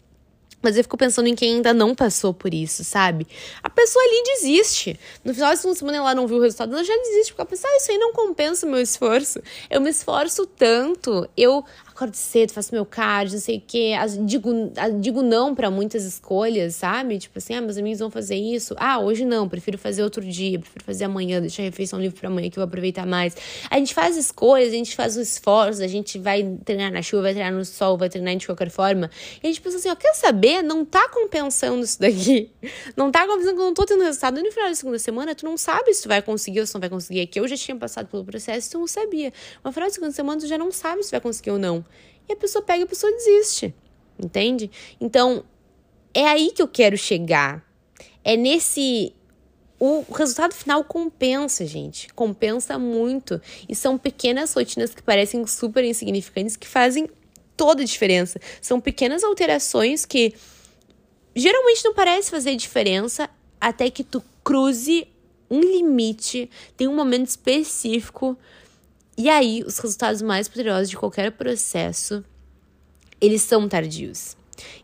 Mas 0.61 0.77
eu 0.77 0.83
fico 0.83 0.97
pensando 0.97 1.27
em 1.27 1.35
quem 1.35 1.57
ainda 1.57 1.73
não 1.75 1.93
passou 1.93 2.33
por 2.33 2.51
isso, 2.51 2.83
sabe? 2.83 3.27
A 3.61 3.69
pessoa 3.69 4.03
ali 4.03 4.23
desiste. 4.23 4.99
No 5.23 5.31
final 5.31 5.51
da 5.51 5.55
segunda 5.55 5.77
semana 5.77 5.97
ela 5.97 6.15
não 6.15 6.25
viu 6.25 6.37
o 6.37 6.41
resultado, 6.41 6.73
ela 6.73 6.83
já 6.83 6.95
desiste, 6.95 7.33
porque 7.33 7.41
ela 7.41 7.49
pensa, 7.49 7.67
ah, 7.67 7.77
isso 7.77 7.91
aí 7.91 7.99
não 7.99 8.13
compensa 8.13 8.65
o 8.65 8.69
meu 8.69 8.81
esforço. 8.81 9.39
Eu 9.69 9.79
me 9.79 9.91
esforço 9.91 10.47
tanto, 10.47 11.29
eu 11.37 11.63
acordo 11.95 12.15
cedo, 12.15 12.51
faço 12.51 12.75
meu 12.75 12.85
cardio, 12.85 13.35
não 13.35 13.41
sei 13.41 13.57
o 13.57 13.63
quê. 13.65 13.93
Digo, 14.25 14.51
digo 14.99 15.21
não 15.21 15.55
para 15.55 15.71
muitas 15.71 16.03
escolhas, 16.03 16.75
sabe? 16.75 17.17
Tipo 17.17 17.37
assim, 17.37 17.53
ah, 17.53 17.61
meus 17.61 17.77
amigos 17.77 17.99
vão 17.99 18.11
fazer 18.11 18.35
isso. 18.35 18.75
Ah, 18.77 18.99
hoje 18.99 19.23
não, 19.23 19.47
prefiro 19.47 19.77
fazer 19.77 20.03
outro 20.03 20.21
dia, 20.21 20.59
prefiro 20.59 20.83
fazer 20.83 21.05
amanhã, 21.05 21.39
deixar 21.39 21.63
a 21.63 21.65
refeição 21.65 21.99
livre 21.99 22.19
para 22.19 22.27
amanhã 22.27 22.49
que 22.49 22.59
eu 22.59 22.61
vou 22.61 22.67
aproveitar 22.67 23.05
mais. 23.05 23.35
A 23.69 23.77
gente 23.77 23.93
faz 23.93 24.17
escolhas, 24.17 24.69
a 24.69 24.75
gente 24.75 24.93
faz 24.93 25.15
o 25.15 25.21
esforço, 25.21 25.81
a 25.81 25.87
gente 25.87 26.19
vai 26.19 26.43
treinar 26.65 26.91
na 26.91 27.01
chuva, 27.01 27.23
vai 27.23 27.33
treinar 27.33 27.53
no 27.53 27.63
sol, 27.63 27.97
vai 27.97 28.09
treinar 28.09 28.35
de 28.35 28.45
qualquer 28.45 28.69
forma. 28.69 29.09
E 29.41 29.47
a 29.47 29.49
gente 29.49 29.61
pensa 29.61 29.77
assim, 29.77 29.89
ó, 29.89 29.95
quer 29.95 30.13
saber? 30.15 30.61
Não 30.61 30.83
tá 30.83 31.07
compensando 31.07 31.81
isso 31.81 31.99
daqui. 31.99 32.51
Não 32.97 33.09
tá 33.09 33.25
compensando 33.25 33.55
que 33.55 33.61
eu 33.61 33.65
não 33.65 33.73
tô 33.73 33.85
tendo 33.85 34.03
resultado. 34.03 34.37
E 34.37 34.43
no 34.43 34.51
final 34.51 34.67
da 34.67 34.75
segunda 34.75 34.99
semana, 34.99 35.33
tu 35.33 35.45
não 35.45 35.55
sabe 35.55 35.93
se 35.93 36.03
tu 36.03 36.09
vai 36.09 36.21
conseguir 36.21 36.59
ou 36.59 36.65
se 36.65 36.73
não 36.73 36.81
vai 36.81 36.89
conseguir. 36.89 37.21
Aqui 37.21 37.39
eu 37.39 37.47
já 37.47 37.55
tinha 37.55 37.77
passado 37.77 38.07
pelo 38.07 38.25
processo, 38.25 38.71
tu 38.71 38.79
não 38.79 38.87
sabia. 38.87 39.31
No 39.63 39.71
final 39.71 39.87
da 39.87 39.93
segunda 39.93 40.11
semana, 40.11 40.41
tu 40.41 40.47
já 40.47 40.57
não 40.57 40.71
sabe 40.71 41.03
se 41.03 41.11
vai 41.11 41.21
conseguir 41.21 41.51
ou 41.51 41.59
não. 41.59 41.84
E 42.27 42.33
a 42.33 42.35
pessoa 42.35 42.63
pega 42.63 42.81
e 42.81 42.83
a 42.83 42.87
pessoa 42.87 43.11
desiste. 43.11 43.73
Entende? 44.17 44.71
Então, 44.99 45.43
é 46.13 46.25
aí 46.25 46.51
que 46.51 46.61
eu 46.61 46.67
quero 46.67 46.97
chegar. 46.97 47.63
É 48.23 48.37
nesse. 48.37 49.13
O 49.77 50.05
resultado 50.13 50.53
final 50.53 50.83
compensa, 50.85 51.65
gente. 51.65 52.07
Compensa 52.13 52.79
muito. 52.79 53.41
E 53.67 53.75
são 53.75 53.97
pequenas 53.97 54.53
rotinas 54.53 54.95
que 54.95 55.03
parecem 55.03 55.45
super 55.45 55.83
insignificantes 55.83 56.55
que 56.55 56.67
fazem 56.67 57.09
toda 57.57 57.83
a 57.83 57.85
diferença. 57.85 58.39
São 58.61 58.79
pequenas 58.79 59.23
alterações 59.23 60.05
que 60.05 60.33
geralmente 61.35 61.83
não 61.83 61.93
parece 61.93 62.31
fazer 62.31 62.55
diferença 62.55 63.29
até 63.59 63.89
que 63.89 64.03
tu 64.03 64.23
cruze 64.43 65.07
um 65.49 65.59
limite, 65.59 66.49
tem 66.77 66.87
um 66.87 66.95
momento 66.95 67.27
específico 67.27 68.37
e 69.17 69.29
aí, 69.29 69.63
os 69.65 69.77
resultados 69.77 70.21
mais 70.21 70.47
poderosos 70.47 70.89
de 70.89 70.97
qualquer 70.97 71.31
processo, 71.31 72.23
eles 73.21 73.41
são 73.41 73.67
tardios. 73.67 74.35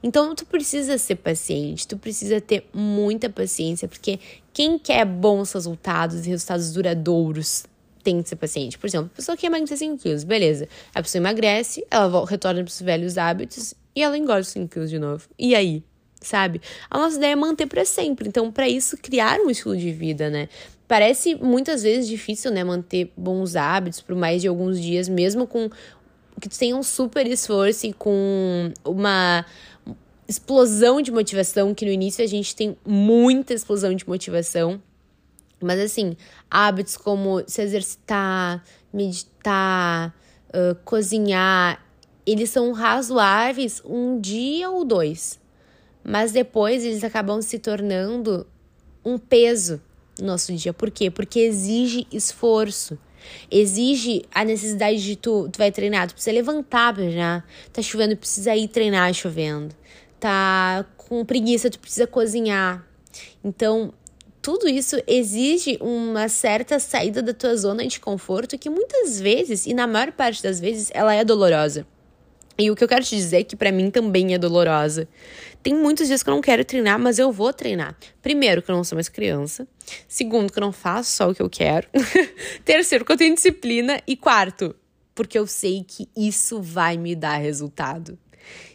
Então, 0.03 0.35
tu 0.35 0.45
precisa 0.45 0.97
ser 0.97 1.15
paciente, 1.15 1.87
tu 1.87 1.97
precisa 1.97 2.41
ter 2.41 2.67
muita 2.73 3.29
paciência, 3.29 3.87
porque 3.87 4.19
quem 4.53 4.77
quer 4.77 5.05
bons 5.05 5.51
resultados 5.53 6.25
e 6.25 6.29
resultados 6.29 6.71
duradouros 6.71 7.65
tem 8.03 8.21
que 8.21 8.29
ser 8.29 8.35
paciente. 8.35 8.77
Por 8.77 8.87
exemplo, 8.87 9.09
a 9.13 9.15
pessoa 9.15 9.37
que 9.37 9.45
emagrecer 9.45 9.77
5 9.77 9.97
quilos, 9.97 10.23
beleza. 10.23 10.67
A 10.93 11.01
pessoa 11.01 11.19
emagrece, 11.19 11.85
ela 11.89 12.25
retorna 12.25 12.63
para 12.63 12.69
os 12.69 12.81
velhos 12.81 13.17
hábitos 13.17 13.73
e 13.95 14.01
ela 14.01 14.17
engorda 14.17 14.43
5 14.43 14.67
quilos 14.67 14.89
de 14.89 14.99
novo. 14.99 15.27
E 15.37 15.55
aí? 15.55 15.83
Sabe? 16.19 16.61
A 16.89 16.97
nossa 16.97 17.17
ideia 17.17 17.33
é 17.33 17.35
manter 17.35 17.67
para 17.67 17.85
sempre. 17.85 18.27
Então, 18.27 18.51
para 18.51 18.67
isso, 18.67 18.97
criar 18.97 19.39
um 19.39 19.49
estilo 19.49 19.75
de 19.75 19.91
vida, 19.91 20.29
né? 20.29 20.49
Parece 20.91 21.35
muitas 21.35 21.83
vezes 21.83 22.05
difícil, 22.05 22.51
né, 22.51 22.65
manter 22.65 23.13
bons 23.15 23.55
hábitos 23.55 24.01
por 24.01 24.13
mais 24.13 24.41
de 24.41 24.49
alguns 24.49 24.77
dias, 24.77 25.07
mesmo 25.07 25.47
com 25.47 25.69
que 26.37 26.49
tu 26.49 26.59
tenha 26.59 26.75
um 26.75 26.83
super 26.83 27.25
esforço 27.27 27.87
e 27.87 27.93
com 27.93 28.73
uma 28.83 29.45
explosão 30.27 31.01
de 31.01 31.09
motivação, 31.09 31.73
que 31.73 31.85
no 31.85 31.91
início 31.91 32.21
a 32.21 32.27
gente 32.27 32.53
tem 32.53 32.75
muita 32.85 33.53
explosão 33.53 33.95
de 33.95 34.05
motivação. 34.05 34.81
Mas 35.61 35.79
assim, 35.79 36.17
hábitos 36.49 36.97
como 36.97 37.41
se 37.47 37.61
exercitar, 37.61 38.61
meditar, 38.91 40.13
uh, 40.49 40.75
cozinhar, 40.83 41.81
eles 42.25 42.49
são 42.49 42.73
razoáveis 42.73 43.81
um 43.85 44.19
dia 44.19 44.69
ou 44.69 44.83
dois. 44.83 45.39
Mas 46.03 46.33
depois 46.33 46.83
eles 46.83 47.01
acabam 47.01 47.41
se 47.41 47.59
tornando 47.59 48.45
um 49.05 49.17
peso 49.17 49.81
nosso 50.19 50.53
dia. 50.53 50.73
Por 50.73 50.89
quê? 50.89 51.09
Porque 51.09 51.39
exige 51.39 52.07
esforço. 52.11 52.97
Exige 53.51 54.23
a 54.33 54.43
necessidade 54.43 55.03
de 55.03 55.15
tu, 55.15 55.47
tu 55.49 55.57
vai 55.57 55.71
treinar, 55.71 56.07
tu 56.07 56.13
precisa 56.13 56.33
levantar 56.33 56.93
pra. 56.93 57.43
Tá 57.71 57.81
chovendo, 57.81 58.17
precisa 58.17 58.55
ir 58.55 58.67
treinar 58.67 59.13
chovendo. 59.13 59.75
Tá 60.19 60.85
com 60.97 61.23
preguiça, 61.23 61.69
tu 61.69 61.79
precisa 61.79 62.07
cozinhar. 62.07 62.85
Então, 63.43 63.93
tudo 64.41 64.67
isso 64.67 64.97
exige 65.05 65.77
uma 65.79 66.27
certa 66.27 66.79
saída 66.79 67.21
da 67.21 67.33
tua 67.33 67.55
zona 67.55 67.85
de 67.85 67.99
conforto 67.99 68.57
que 68.57 68.69
muitas 68.69 69.21
vezes, 69.21 69.67
e 69.67 69.73
na 69.73 69.85
maior 69.85 70.11
parte 70.11 70.41
das 70.41 70.59
vezes, 70.59 70.89
ela 70.93 71.13
é 71.13 71.23
dolorosa. 71.23 71.85
E 72.57 72.69
o 72.69 72.75
que 72.75 72.83
eu 72.83 72.87
quero 72.87 73.03
te 73.03 73.15
dizer 73.15 73.37
é 73.37 73.43
que 73.43 73.55
para 73.55 73.71
mim 73.71 73.89
também 73.89 74.33
é 74.33 74.37
dolorosa. 74.37 75.07
Tem 75.63 75.73
muitos 75.73 76.07
dias 76.07 76.21
que 76.21 76.29
eu 76.29 76.33
não 76.33 76.41
quero 76.41 76.65
treinar, 76.65 76.99
mas 76.99 77.17
eu 77.17 77.31
vou 77.31 77.53
treinar. 77.53 77.95
Primeiro, 78.21 78.61
que 78.61 78.69
eu 78.69 78.75
não 78.75 78.83
sou 78.83 78.95
mais 78.95 79.09
criança. 79.09 79.67
Segundo, 80.07 80.51
que 80.51 80.59
eu 80.59 80.61
não 80.61 80.71
faço 80.71 81.11
só 81.11 81.29
o 81.29 81.35
que 81.35 81.41
eu 81.41 81.49
quero. 81.49 81.87
Terceiro, 82.65 83.05
que 83.05 83.11
eu 83.11 83.17
tenho 83.17 83.33
disciplina. 83.35 84.01
E 84.05 84.15
quarto, 84.15 84.75
porque 85.15 85.37
eu 85.37 85.47
sei 85.47 85.85
que 85.87 86.09
isso 86.15 86.61
vai 86.61 86.97
me 86.97 87.15
dar 87.15 87.37
resultado. 87.37 88.17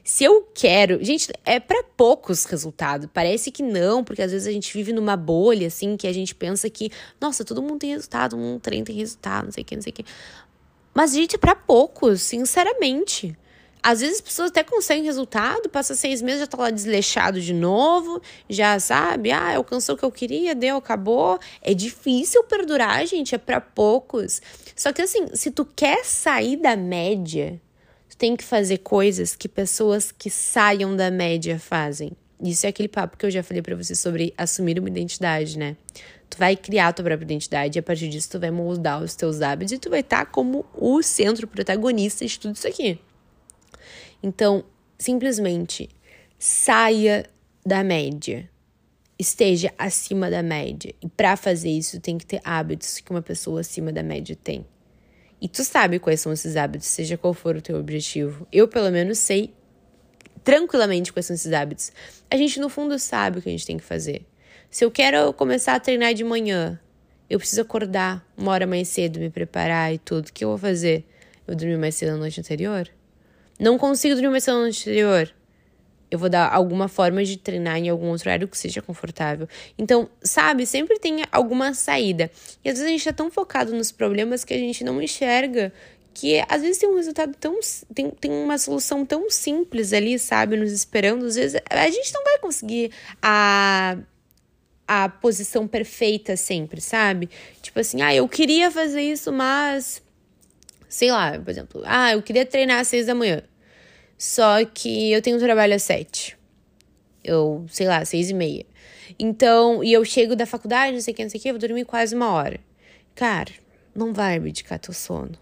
Se 0.05 0.23
eu 0.23 0.49
quero, 0.55 1.03
gente, 1.05 1.33
é 1.45 1.59
para 1.59 1.83
poucos 1.83 2.45
resultados. 2.45 3.09
Parece 3.13 3.51
que 3.51 3.63
não, 3.63 4.05
porque 4.05 4.23
às 4.23 4.31
vezes 4.31 4.47
a 4.47 4.53
gente 4.53 4.73
vive 4.73 4.93
numa 4.93 5.17
bolha 5.17 5.67
assim 5.67 5.97
que 5.97 6.07
a 6.07 6.13
gente 6.13 6.35
pensa 6.35 6.71
que, 6.71 6.91
nossa, 7.21 7.45
todo 7.45 7.61
mundo 7.61 7.81
tem 7.81 7.91
resultado, 7.91 8.37
um 8.37 8.59
treino 8.59 8.87
tem 8.87 8.95
resultado, 8.95 9.47
não 9.47 9.53
sei 9.53 9.63
o 9.63 9.67
que, 9.67 9.75
não 9.75 9.83
sei 9.83 9.91
o 9.91 9.95
que. 9.95 10.05
Mas 10.95 11.13
gente, 11.13 11.37
para 11.37 11.55
poucos, 11.55 12.23
sinceramente. 12.23 13.37
Às 13.89 14.01
vezes 14.01 14.17
as 14.17 14.21
pessoas 14.21 14.51
até 14.51 14.65
conseguem 14.65 15.05
resultado, 15.05 15.69
passa 15.69 15.95
seis 15.95 16.21
meses, 16.21 16.41
já 16.41 16.47
tá 16.49 16.59
lá 16.59 16.71
desleixado 16.71 17.41
de 17.41 17.55
novo, 17.55 18.21
já 18.51 18.81
sabe, 18.81 19.31
ah, 19.31 19.55
alcançou 19.55 19.95
o 19.95 19.99
que 19.99 20.05
eu 20.05 20.11
queria, 20.11 20.57
deu, 20.57 20.77
acabou. 20.77 21.39
É 21.63 21.73
difícil 21.73 22.43
perdurar, 22.43 23.07
gente, 23.07 23.33
é 23.33 23.39
para 23.39 23.61
poucos. 23.61 24.43
Só 24.75 24.93
que 24.93 25.03
assim, 25.03 25.29
se 25.35 25.53
tu 25.53 25.65
quer 25.65 26.05
sair 26.05 26.57
da 26.57 26.75
média, 26.75 27.61
tu 28.11 28.17
tem 28.17 28.35
que 28.35 28.43
fazer 28.43 28.79
coisas 28.79 29.37
que 29.37 29.49
pessoas 29.49 30.11
que 30.11 30.31
saiam 30.31 30.97
da 30.97 31.09
média 31.09 31.57
fazem. 31.57 32.11
Isso 32.43 32.67
é 32.67 32.71
aquele 32.71 32.89
papo 32.89 33.17
que 33.17 33.25
eu 33.25 33.31
já 33.31 33.45
falei 33.45 33.63
para 33.63 33.77
você 33.77 33.95
sobre 33.95 34.35
assumir 34.37 34.81
uma 34.81 34.89
identidade, 34.89 35.57
né? 35.57 35.77
Tu 36.29 36.37
vai 36.37 36.57
criar 36.57 36.89
a 36.89 36.93
tua 36.93 37.05
própria 37.05 37.25
identidade 37.25 37.79
e 37.79 37.81
a 37.81 37.83
partir 37.85 38.09
disso 38.09 38.31
tu 38.31 38.41
vai 38.41 38.51
moldar 38.51 39.01
os 39.01 39.15
teus 39.15 39.43
hábitos 39.43 39.75
e 39.75 39.79
tu 39.79 39.89
vai 39.89 40.01
estar 40.01 40.25
tá 40.25 40.27
como 40.27 40.67
o 40.75 41.01
centro 41.05 41.47
protagonista 41.47 42.27
de 42.27 42.37
tudo 42.37 42.57
isso 42.57 42.67
aqui. 42.67 42.99
Então, 44.27 44.65
simplesmente 44.99 45.89
saia 46.37 47.27
da 47.65 47.85
média. 47.85 48.51
Esteja 49.17 49.73
acima 49.79 50.29
da 50.29 50.43
média. 50.43 50.93
E 51.01 51.09
para 51.09 51.37
fazer 51.37 51.71
isso, 51.71 52.01
tem 52.01 52.19
que 52.19 52.27
ter 52.27 52.41
hábitos 52.43 52.99
que 52.99 53.13
uma 53.13 53.23
pessoa 53.23 53.61
acima 53.61 53.93
da 53.93 54.03
média 54.03 54.37
tem. 54.43 54.67
E 55.41 55.47
tu 55.49 55.63
sabe 55.63 56.01
quais 56.01 56.21
são 56.21 56.33
esses 56.33 56.57
hábitos, 56.57 56.89
seja 56.89 57.17
qual 57.17 57.33
for 57.33 57.55
o 57.55 57.63
teu 57.63 57.79
objetivo. 57.79 58.49
Eu, 58.51 58.67
pelo 58.67 58.91
menos, 58.91 59.21
sei 59.21 59.55
tranquilamente 60.43 61.13
quais 61.13 61.27
são 61.27 61.35
esses 61.35 61.53
hábitos. 61.53 61.93
A 62.29 62.37
gente, 62.37 62.59
no 62.59 62.69
fundo, 62.69 62.99
sabe 62.99 63.39
o 63.39 63.43
que 63.43 63.49
a 63.49 63.53
gente 63.53 63.65
tem 63.65 63.79
que 63.79 63.85
fazer. 63.85 64.27
Se 64.69 64.85
eu 64.85 64.91
quero 64.91 65.33
começar 65.35 65.77
a 65.77 65.81
treinar 65.81 66.15
de 66.15 66.25
manhã, 66.25 66.81
eu 67.31 67.39
preciso 67.39 67.63
acordar 67.63 68.27
uma 68.37 68.51
hora 68.51 68.67
mais 68.67 68.89
cedo, 68.89 69.21
me 69.21 69.31
preparar 69.31 69.95
e 69.95 69.99
tudo. 69.99 70.31
O 70.31 70.33
que 70.33 70.45
eu 70.45 70.49
vou 70.49 70.59
fazer? 70.59 71.07
Eu 71.47 71.55
dormi 71.55 71.77
mais 71.77 71.95
cedo 71.95 72.11
na 72.11 72.17
noite 72.17 72.41
anterior? 72.41 72.91
Não 73.59 73.79
consigo 73.79 74.15
dormir 74.15 74.31
mais 74.31 74.47
anterior? 74.49 75.33
Eu 76.11 76.19
vou 76.19 76.29
dar 76.29 76.53
alguma 76.53 76.87
forma 76.87 77.25
de 77.25 77.37
treinar 77.37 77.79
em 77.79 77.89
algum 77.89 78.07
outro 78.09 78.29
horário 78.29 78.47
que 78.47 78.57
seja 78.57 78.81
confortável. 78.81 79.49
Então, 79.77 80.09
sabe, 80.23 80.65
sempre 80.65 80.99
tem 80.99 81.25
alguma 81.33 81.75
saída. 81.75 82.31
E 82.65 82.69
às 82.69 82.75
vezes 82.75 82.87
a 82.87 82.91
gente 82.91 83.05
tá 83.05 83.13
tão 83.13 83.31
focado 83.31 83.75
nos 83.75 83.91
problemas 83.91 84.45
que 84.45 84.55
a 84.55 84.59
gente 84.59 84.85
não 84.85 85.03
enxerga 85.03 85.73
que 86.15 86.43
às 86.49 86.63
vezes 86.63 86.79
tem 86.79 86.89
um 86.89 86.97
resultado 86.97 87.37
tão. 87.39 87.59
Tem, 87.95 88.11
tem 88.11 88.31
uma 88.31 88.57
solução 88.57 89.05
tão 89.05 89.29
simples 89.29 89.93
ali, 89.93 90.19
sabe, 90.19 90.57
nos 90.57 90.73
esperando. 90.73 91.27
Às 91.27 91.37
vezes 91.37 91.61
a 91.69 91.91
gente 91.91 92.13
não 92.15 92.25
vai 92.25 92.39
conseguir 92.39 92.91
a 93.21 93.99
a 94.89 95.09
posição 95.09 95.67
perfeita 95.67 96.37
sempre, 96.37 96.81
sabe? 96.81 97.29
Tipo 97.61 97.81
assim, 97.81 98.03
ah, 98.03 98.15
eu 98.15 98.29
queria 98.29 98.71
fazer 98.71 99.03
isso, 99.03 99.33
mas. 99.33 100.03
Sei 100.89 101.11
lá, 101.11 101.39
por 101.39 101.51
exemplo, 101.51 101.83
ah, 101.85 102.13
eu 102.13 102.23
queria 102.23 102.47
treinar 102.47 102.81
às 102.81 102.89
seis 102.89 103.07
da 103.07 103.15
manhã. 103.15 103.43
Só 104.19 104.65
que 104.65 105.13
eu 105.13 105.21
tenho 105.21 105.39
trabalho 105.39 105.75
às 105.75 105.83
sete. 105.83 106.37
Eu, 107.23 107.67
sei 107.69 107.87
lá, 107.87 108.05
seis 108.05 108.31
e 108.31 108.35
meia. 108.35 108.65
Então, 109.19 109.83
e 109.83 109.93
eu 109.93 110.05
chego 110.05 110.35
da 110.35 110.47
faculdade, 110.47 110.93
não 110.93 111.01
sei 111.01 111.13
o 111.13 111.17
que, 111.17 111.23
não 111.23 111.31
sei 111.31 111.39
o 111.39 111.43
que, 111.43 111.49
eu 111.49 111.55
vou 111.55 111.61
dormir 111.61 111.85
quase 111.85 112.15
uma 112.15 112.31
hora. 112.31 112.59
Cara, 113.15 113.53
não 113.95 114.13
vai 114.13 114.37
abdicar 114.37 114.79
teu 114.79 114.95
sono. 114.95 115.33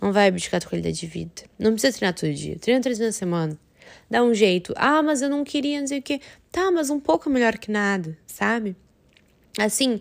Não 0.00 0.12
vai 0.12 0.28
abdicar 0.28 0.60
tua 0.60 0.70
qualidade 0.70 0.98
de 0.98 1.06
vida. 1.06 1.42
Não 1.58 1.72
precisa 1.72 1.96
treinar 1.96 2.14
todo 2.14 2.32
dia. 2.32 2.58
Treina 2.58 2.80
três 2.80 2.98
vezes 2.98 3.14
na 3.14 3.18
semana. 3.18 3.58
Dá 4.10 4.22
um 4.22 4.34
jeito. 4.34 4.72
Ah, 4.76 5.02
mas 5.02 5.22
eu 5.22 5.28
não 5.28 5.44
queria, 5.44 5.80
não 5.80 5.86
sei 5.86 5.98
o 5.98 6.02
que. 6.02 6.20
Tá, 6.50 6.70
mas 6.70 6.90
um 6.90 7.00
pouco 7.00 7.28
melhor 7.28 7.58
que 7.58 7.70
nada, 7.70 8.16
sabe? 8.26 8.76
Assim, 9.58 10.00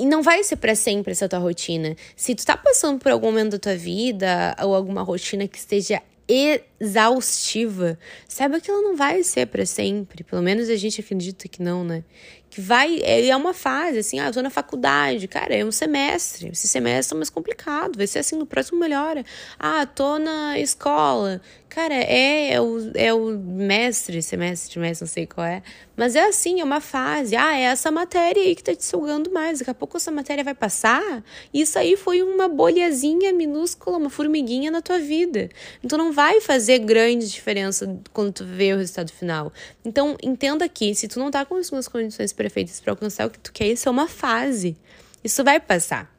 e 0.00 0.06
não 0.06 0.22
vai 0.22 0.42
ser 0.42 0.56
para 0.56 0.74
sempre 0.74 1.12
essa 1.12 1.28
tua 1.28 1.38
rotina. 1.38 1.94
Se 2.16 2.34
tu 2.34 2.46
tá 2.46 2.56
passando 2.56 2.98
por 2.98 3.12
algum 3.12 3.26
momento 3.26 3.52
da 3.52 3.58
tua 3.58 3.76
vida 3.76 4.56
ou 4.62 4.74
alguma 4.74 5.02
rotina 5.02 5.46
que 5.46 5.58
esteja 5.58 6.00
exaustiva, 6.26 7.98
saiba 8.26 8.60
que 8.60 8.70
ela 8.70 8.80
não 8.80 8.96
vai 8.96 9.22
ser 9.22 9.46
para 9.46 9.66
sempre. 9.66 10.24
Pelo 10.24 10.40
menos 10.40 10.70
a 10.70 10.76
gente 10.76 11.02
acredita 11.02 11.46
que 11.48 11.62
não, 11.62 11.84
né? 11.84 12.02
Que 12.50 12.60
vai, 12.60 13.00
é, 13.02 13.34
uma 13.36 13.54
fase, 13.54 13.98
assim, 13.98 14.18
ah, 14.18 14.26
eu 14.26 14.32
tô 14.32 14.42
na 14.42 14.50
faculdade, 14.50 15.28
cara, 15.28 15.54
é 15.54 15.64
um 15.64 15.70
semestre. 15.70 16.48
Esse 16.48 16.66
semestre 16.66 17.14
é 17.14 17.16
mais 17.16 17.30
complicado, 17.30 17.96
vai 17.96 18.06
ser 18.06 18.18
assim, 18.18 18.36
no 18.36 18.44
próximo 18.44 18.78
melhora. 18.78 19.24
Ah, 19.58 19.86
tô 19.86 20.18
na 20.18 20.58
escola, 20.58 21.40
Cara, 21.70 21.94
é, 21.94 22.54
é, 22.54 22.60
o, 22.60 22.90
é 22.96 23.14
o 23.14 23.30
mestre, 23.38 24.20
semestre, 24.20 24.80
mestre, 24.80 25.04
não 25.04 25.08
sei 25.08 25.24
qual 25.24 25.46
é. 25.46 25.62
Mas 25.96 26.16
é 26.16 26.26
assim, 26.26 26.60
é 26.60 26.64
uma 26.64 26.80
fase. 26.80 27.36
Ah, 27.36 27.56
é 27.56 27.62
essa 27.62 27.92
matéria 27.92 28.42
aí 28.42 28.56
que 28.56 28.64
tá 28.64 28.74
te 28.74 28.84
sugando 28.84 29.30
mais. 29.30 29.60
Daqui 29.60 29.70
a 29.70 29.74
pouco 29.74 29.96
essa 29.96 30.10
matéria 30.10 30.42
vai 30.42 30.52
passar. 30.52 31.22
Isso 31.54 31.78
aí 31.78 31.96
foi 31.96 32.24
uma 32.24 32.48
bolhazinha 32.48 33.32
minúscula, 33.32 33.98
uma 33.98 34.10
formiguinha 34.10 34.68
na 34.68 34.82
tua 34.82 34.98
vida. 34.98 35.48
Então 35.84 35.96
não 35.96 36.10
vai 36.10 36.40
fazer 36.40 36.80
grande 36.80 37.30
diferença 37.30 38.00
quando 38.12 38.32
tu 38.32 38.44
vê 38.44 38.72
o 38.72 38.78
resultado 38.78 39.12
final. 39.12 39.52
Então 39.84 40.16
entenda 40.24 40.68
que 40.68 40.92
se 40.96 41.06
tu 41.06 41.20
não 41.20 41.30
tá 41.30 41.44
com 41.44 41.54
as 41.54 41.86
condições 41.86 42.32
perfeitas 42.40 42.80
para 42.80 42.92
alcançar 42.94 43.26
o 43.26 43.30
que 43.30 43.38
tu 43.38 43.52
quer, 43.52 43.66
isso 43.66 43.86
é 43.86 43.92
uma 43.92 44.08
fase. 44.08 44.74
Isso 45.22 45.44
vai 45.44 45.60
passar. 45.60 46.10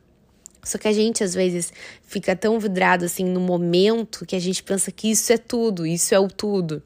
Só 0.63 0.77
que 0.77 0.87
a 0.87 0.93
gente 0.93 1.23
às 1.23 1.33
vezes 1.33 1.73
fica 2.03 2.35
tão 2.35 2.59
vidrado 2.59 3.05
assim 3.05 3.25
no 3.25 3.39
momento 3.39 4.23
que 4.23 4.35
a 4.35 4.39
gente 4.39 4.61
pensa 4.61 4.91
que 4.91 5.09
isso 5.09 5.33
é 5.33 5.37
tudo, 5.37 5.83
isso 5.83 6.13
é 6.13 6.19
o 6.19 6.27
tudo. 6.27 6.83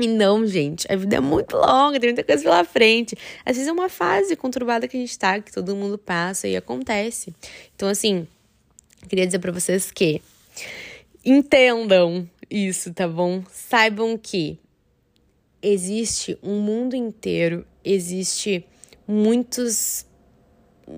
E 0.00 0.08
não, 0.08 0.44
gente, 0.44 0.92
a 0.92 0.96
vida 0.96 1.16
é 1.16 1.20
muito 1.20 1.56
longa, 1.56 2.00
tem 2.00 2.10
muita 2.10 2.24
coisa 2.24 2.42
pela 2.42 2.64
frente. 2.64 3.16
Às 3.44 3.56
vezes 3.56 3.68
é 3.68 3.72
uma 3.72 3.88
fase 3.88 4.34
conturbada 4.34 4.88
que 4.88 4.96
a 4.96 5.00
gente 5.00 5.16
tá, 5.16 5.40
que 5.40 5.52
todo 5.52 5.76
mundo 5.76 5.96
passa 5.96 6.48
e 6.48 6.56
acontece. 6.56 7.32
Então, 7.76 7.88
assim, 7.88 8.26
queria 9.08 9.26
dizer 9.26 9.38
para 9.38 9.52
vocês 9.52 9.92
que 9.92 10.20
entendam 11.24 12.28
isso, 12.50 12.92
tá 12.92 13.06
bom? 13.06 13.44
Saibam 13.52 14.18
que 14.18 14.58
existe 15.62 16.38
um 16.42 16.60
mundo 16.60 16.94
inteiro, 16.94 17.66
existe 17.92 18.64
muitos 19.06 20.06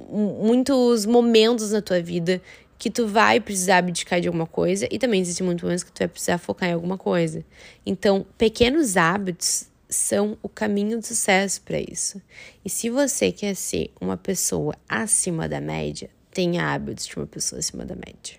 muitos 0.09 1.05
momentos 1.05 1.72
na 1.72 1.83
tua 1.83 2.00
vida 2.00 2.40
que 2.79 2.88
tu 2.88 3.07
vai 3.07 3.40
precisar 3.40 3.79
abdicar 3.79 4.20
de 4.20 4.29
alguma 4.29 4.46
coisa 4.46 4.88
e 4.90 4.98
também 4.98 5.20
existem 5.20 5.44
muitos 5.44 5.62
momentos 5.62 5.85
que 5.85 5.92
tu 5.92 5.98
vai 5.98 6.09
precisar 6.09 6.38
focar 6.38 6.68
em 6.68 6.72
alguma 6.72 6.96
coisa. 6.96 7.44
Então, 7.85 8.24
pequenos 8.38 8.96
hábitos 8.96 9.68
são 9.88 10.38
o 10.42 10.48
caminho 10.48 10.98
do 10.98 11.05
sucesso 11.05 11.61
para 11.62 11.79
isso. 11.79 12.22
E 12.64 12.70
se 12.70 12.88
você 12.88 13.33
quer 13.33 13.55
ser 13.55 13.92
uma 14.00 14.16
pessoa 14.16 14.74
acima 14.88 15.48
da 15.48 15.61
média, 15.61 16.09
tenha 16.31 16.72
hábitos 16.72 17.07
de 17.07 17.16
uma 17.16 17.26
pessoa 17.26 17.59
acima 17.59 17.85
da 17.85 17.94
média. 17.94 18.38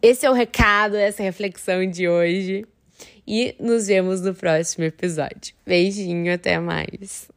Esse 0.00 0.26
é 0.26 0.30
o 0.30 0.34
recado, 0.34 0.96
essa 0.96 1.22
é 1.22 1.26
reflexão 1.26 1.88
de 1.88 2.08
hoje. 2.08 2.66
E 3.26 3.54
nos 3.60 3.86
vemos 3.86 4.20
no 4.20 4.34
próximo 4.34 4.84
episódio. 4.84 5.54
Beijinho, 5.64 6.34
até 6.34 6.58
mais. 6.58 7.28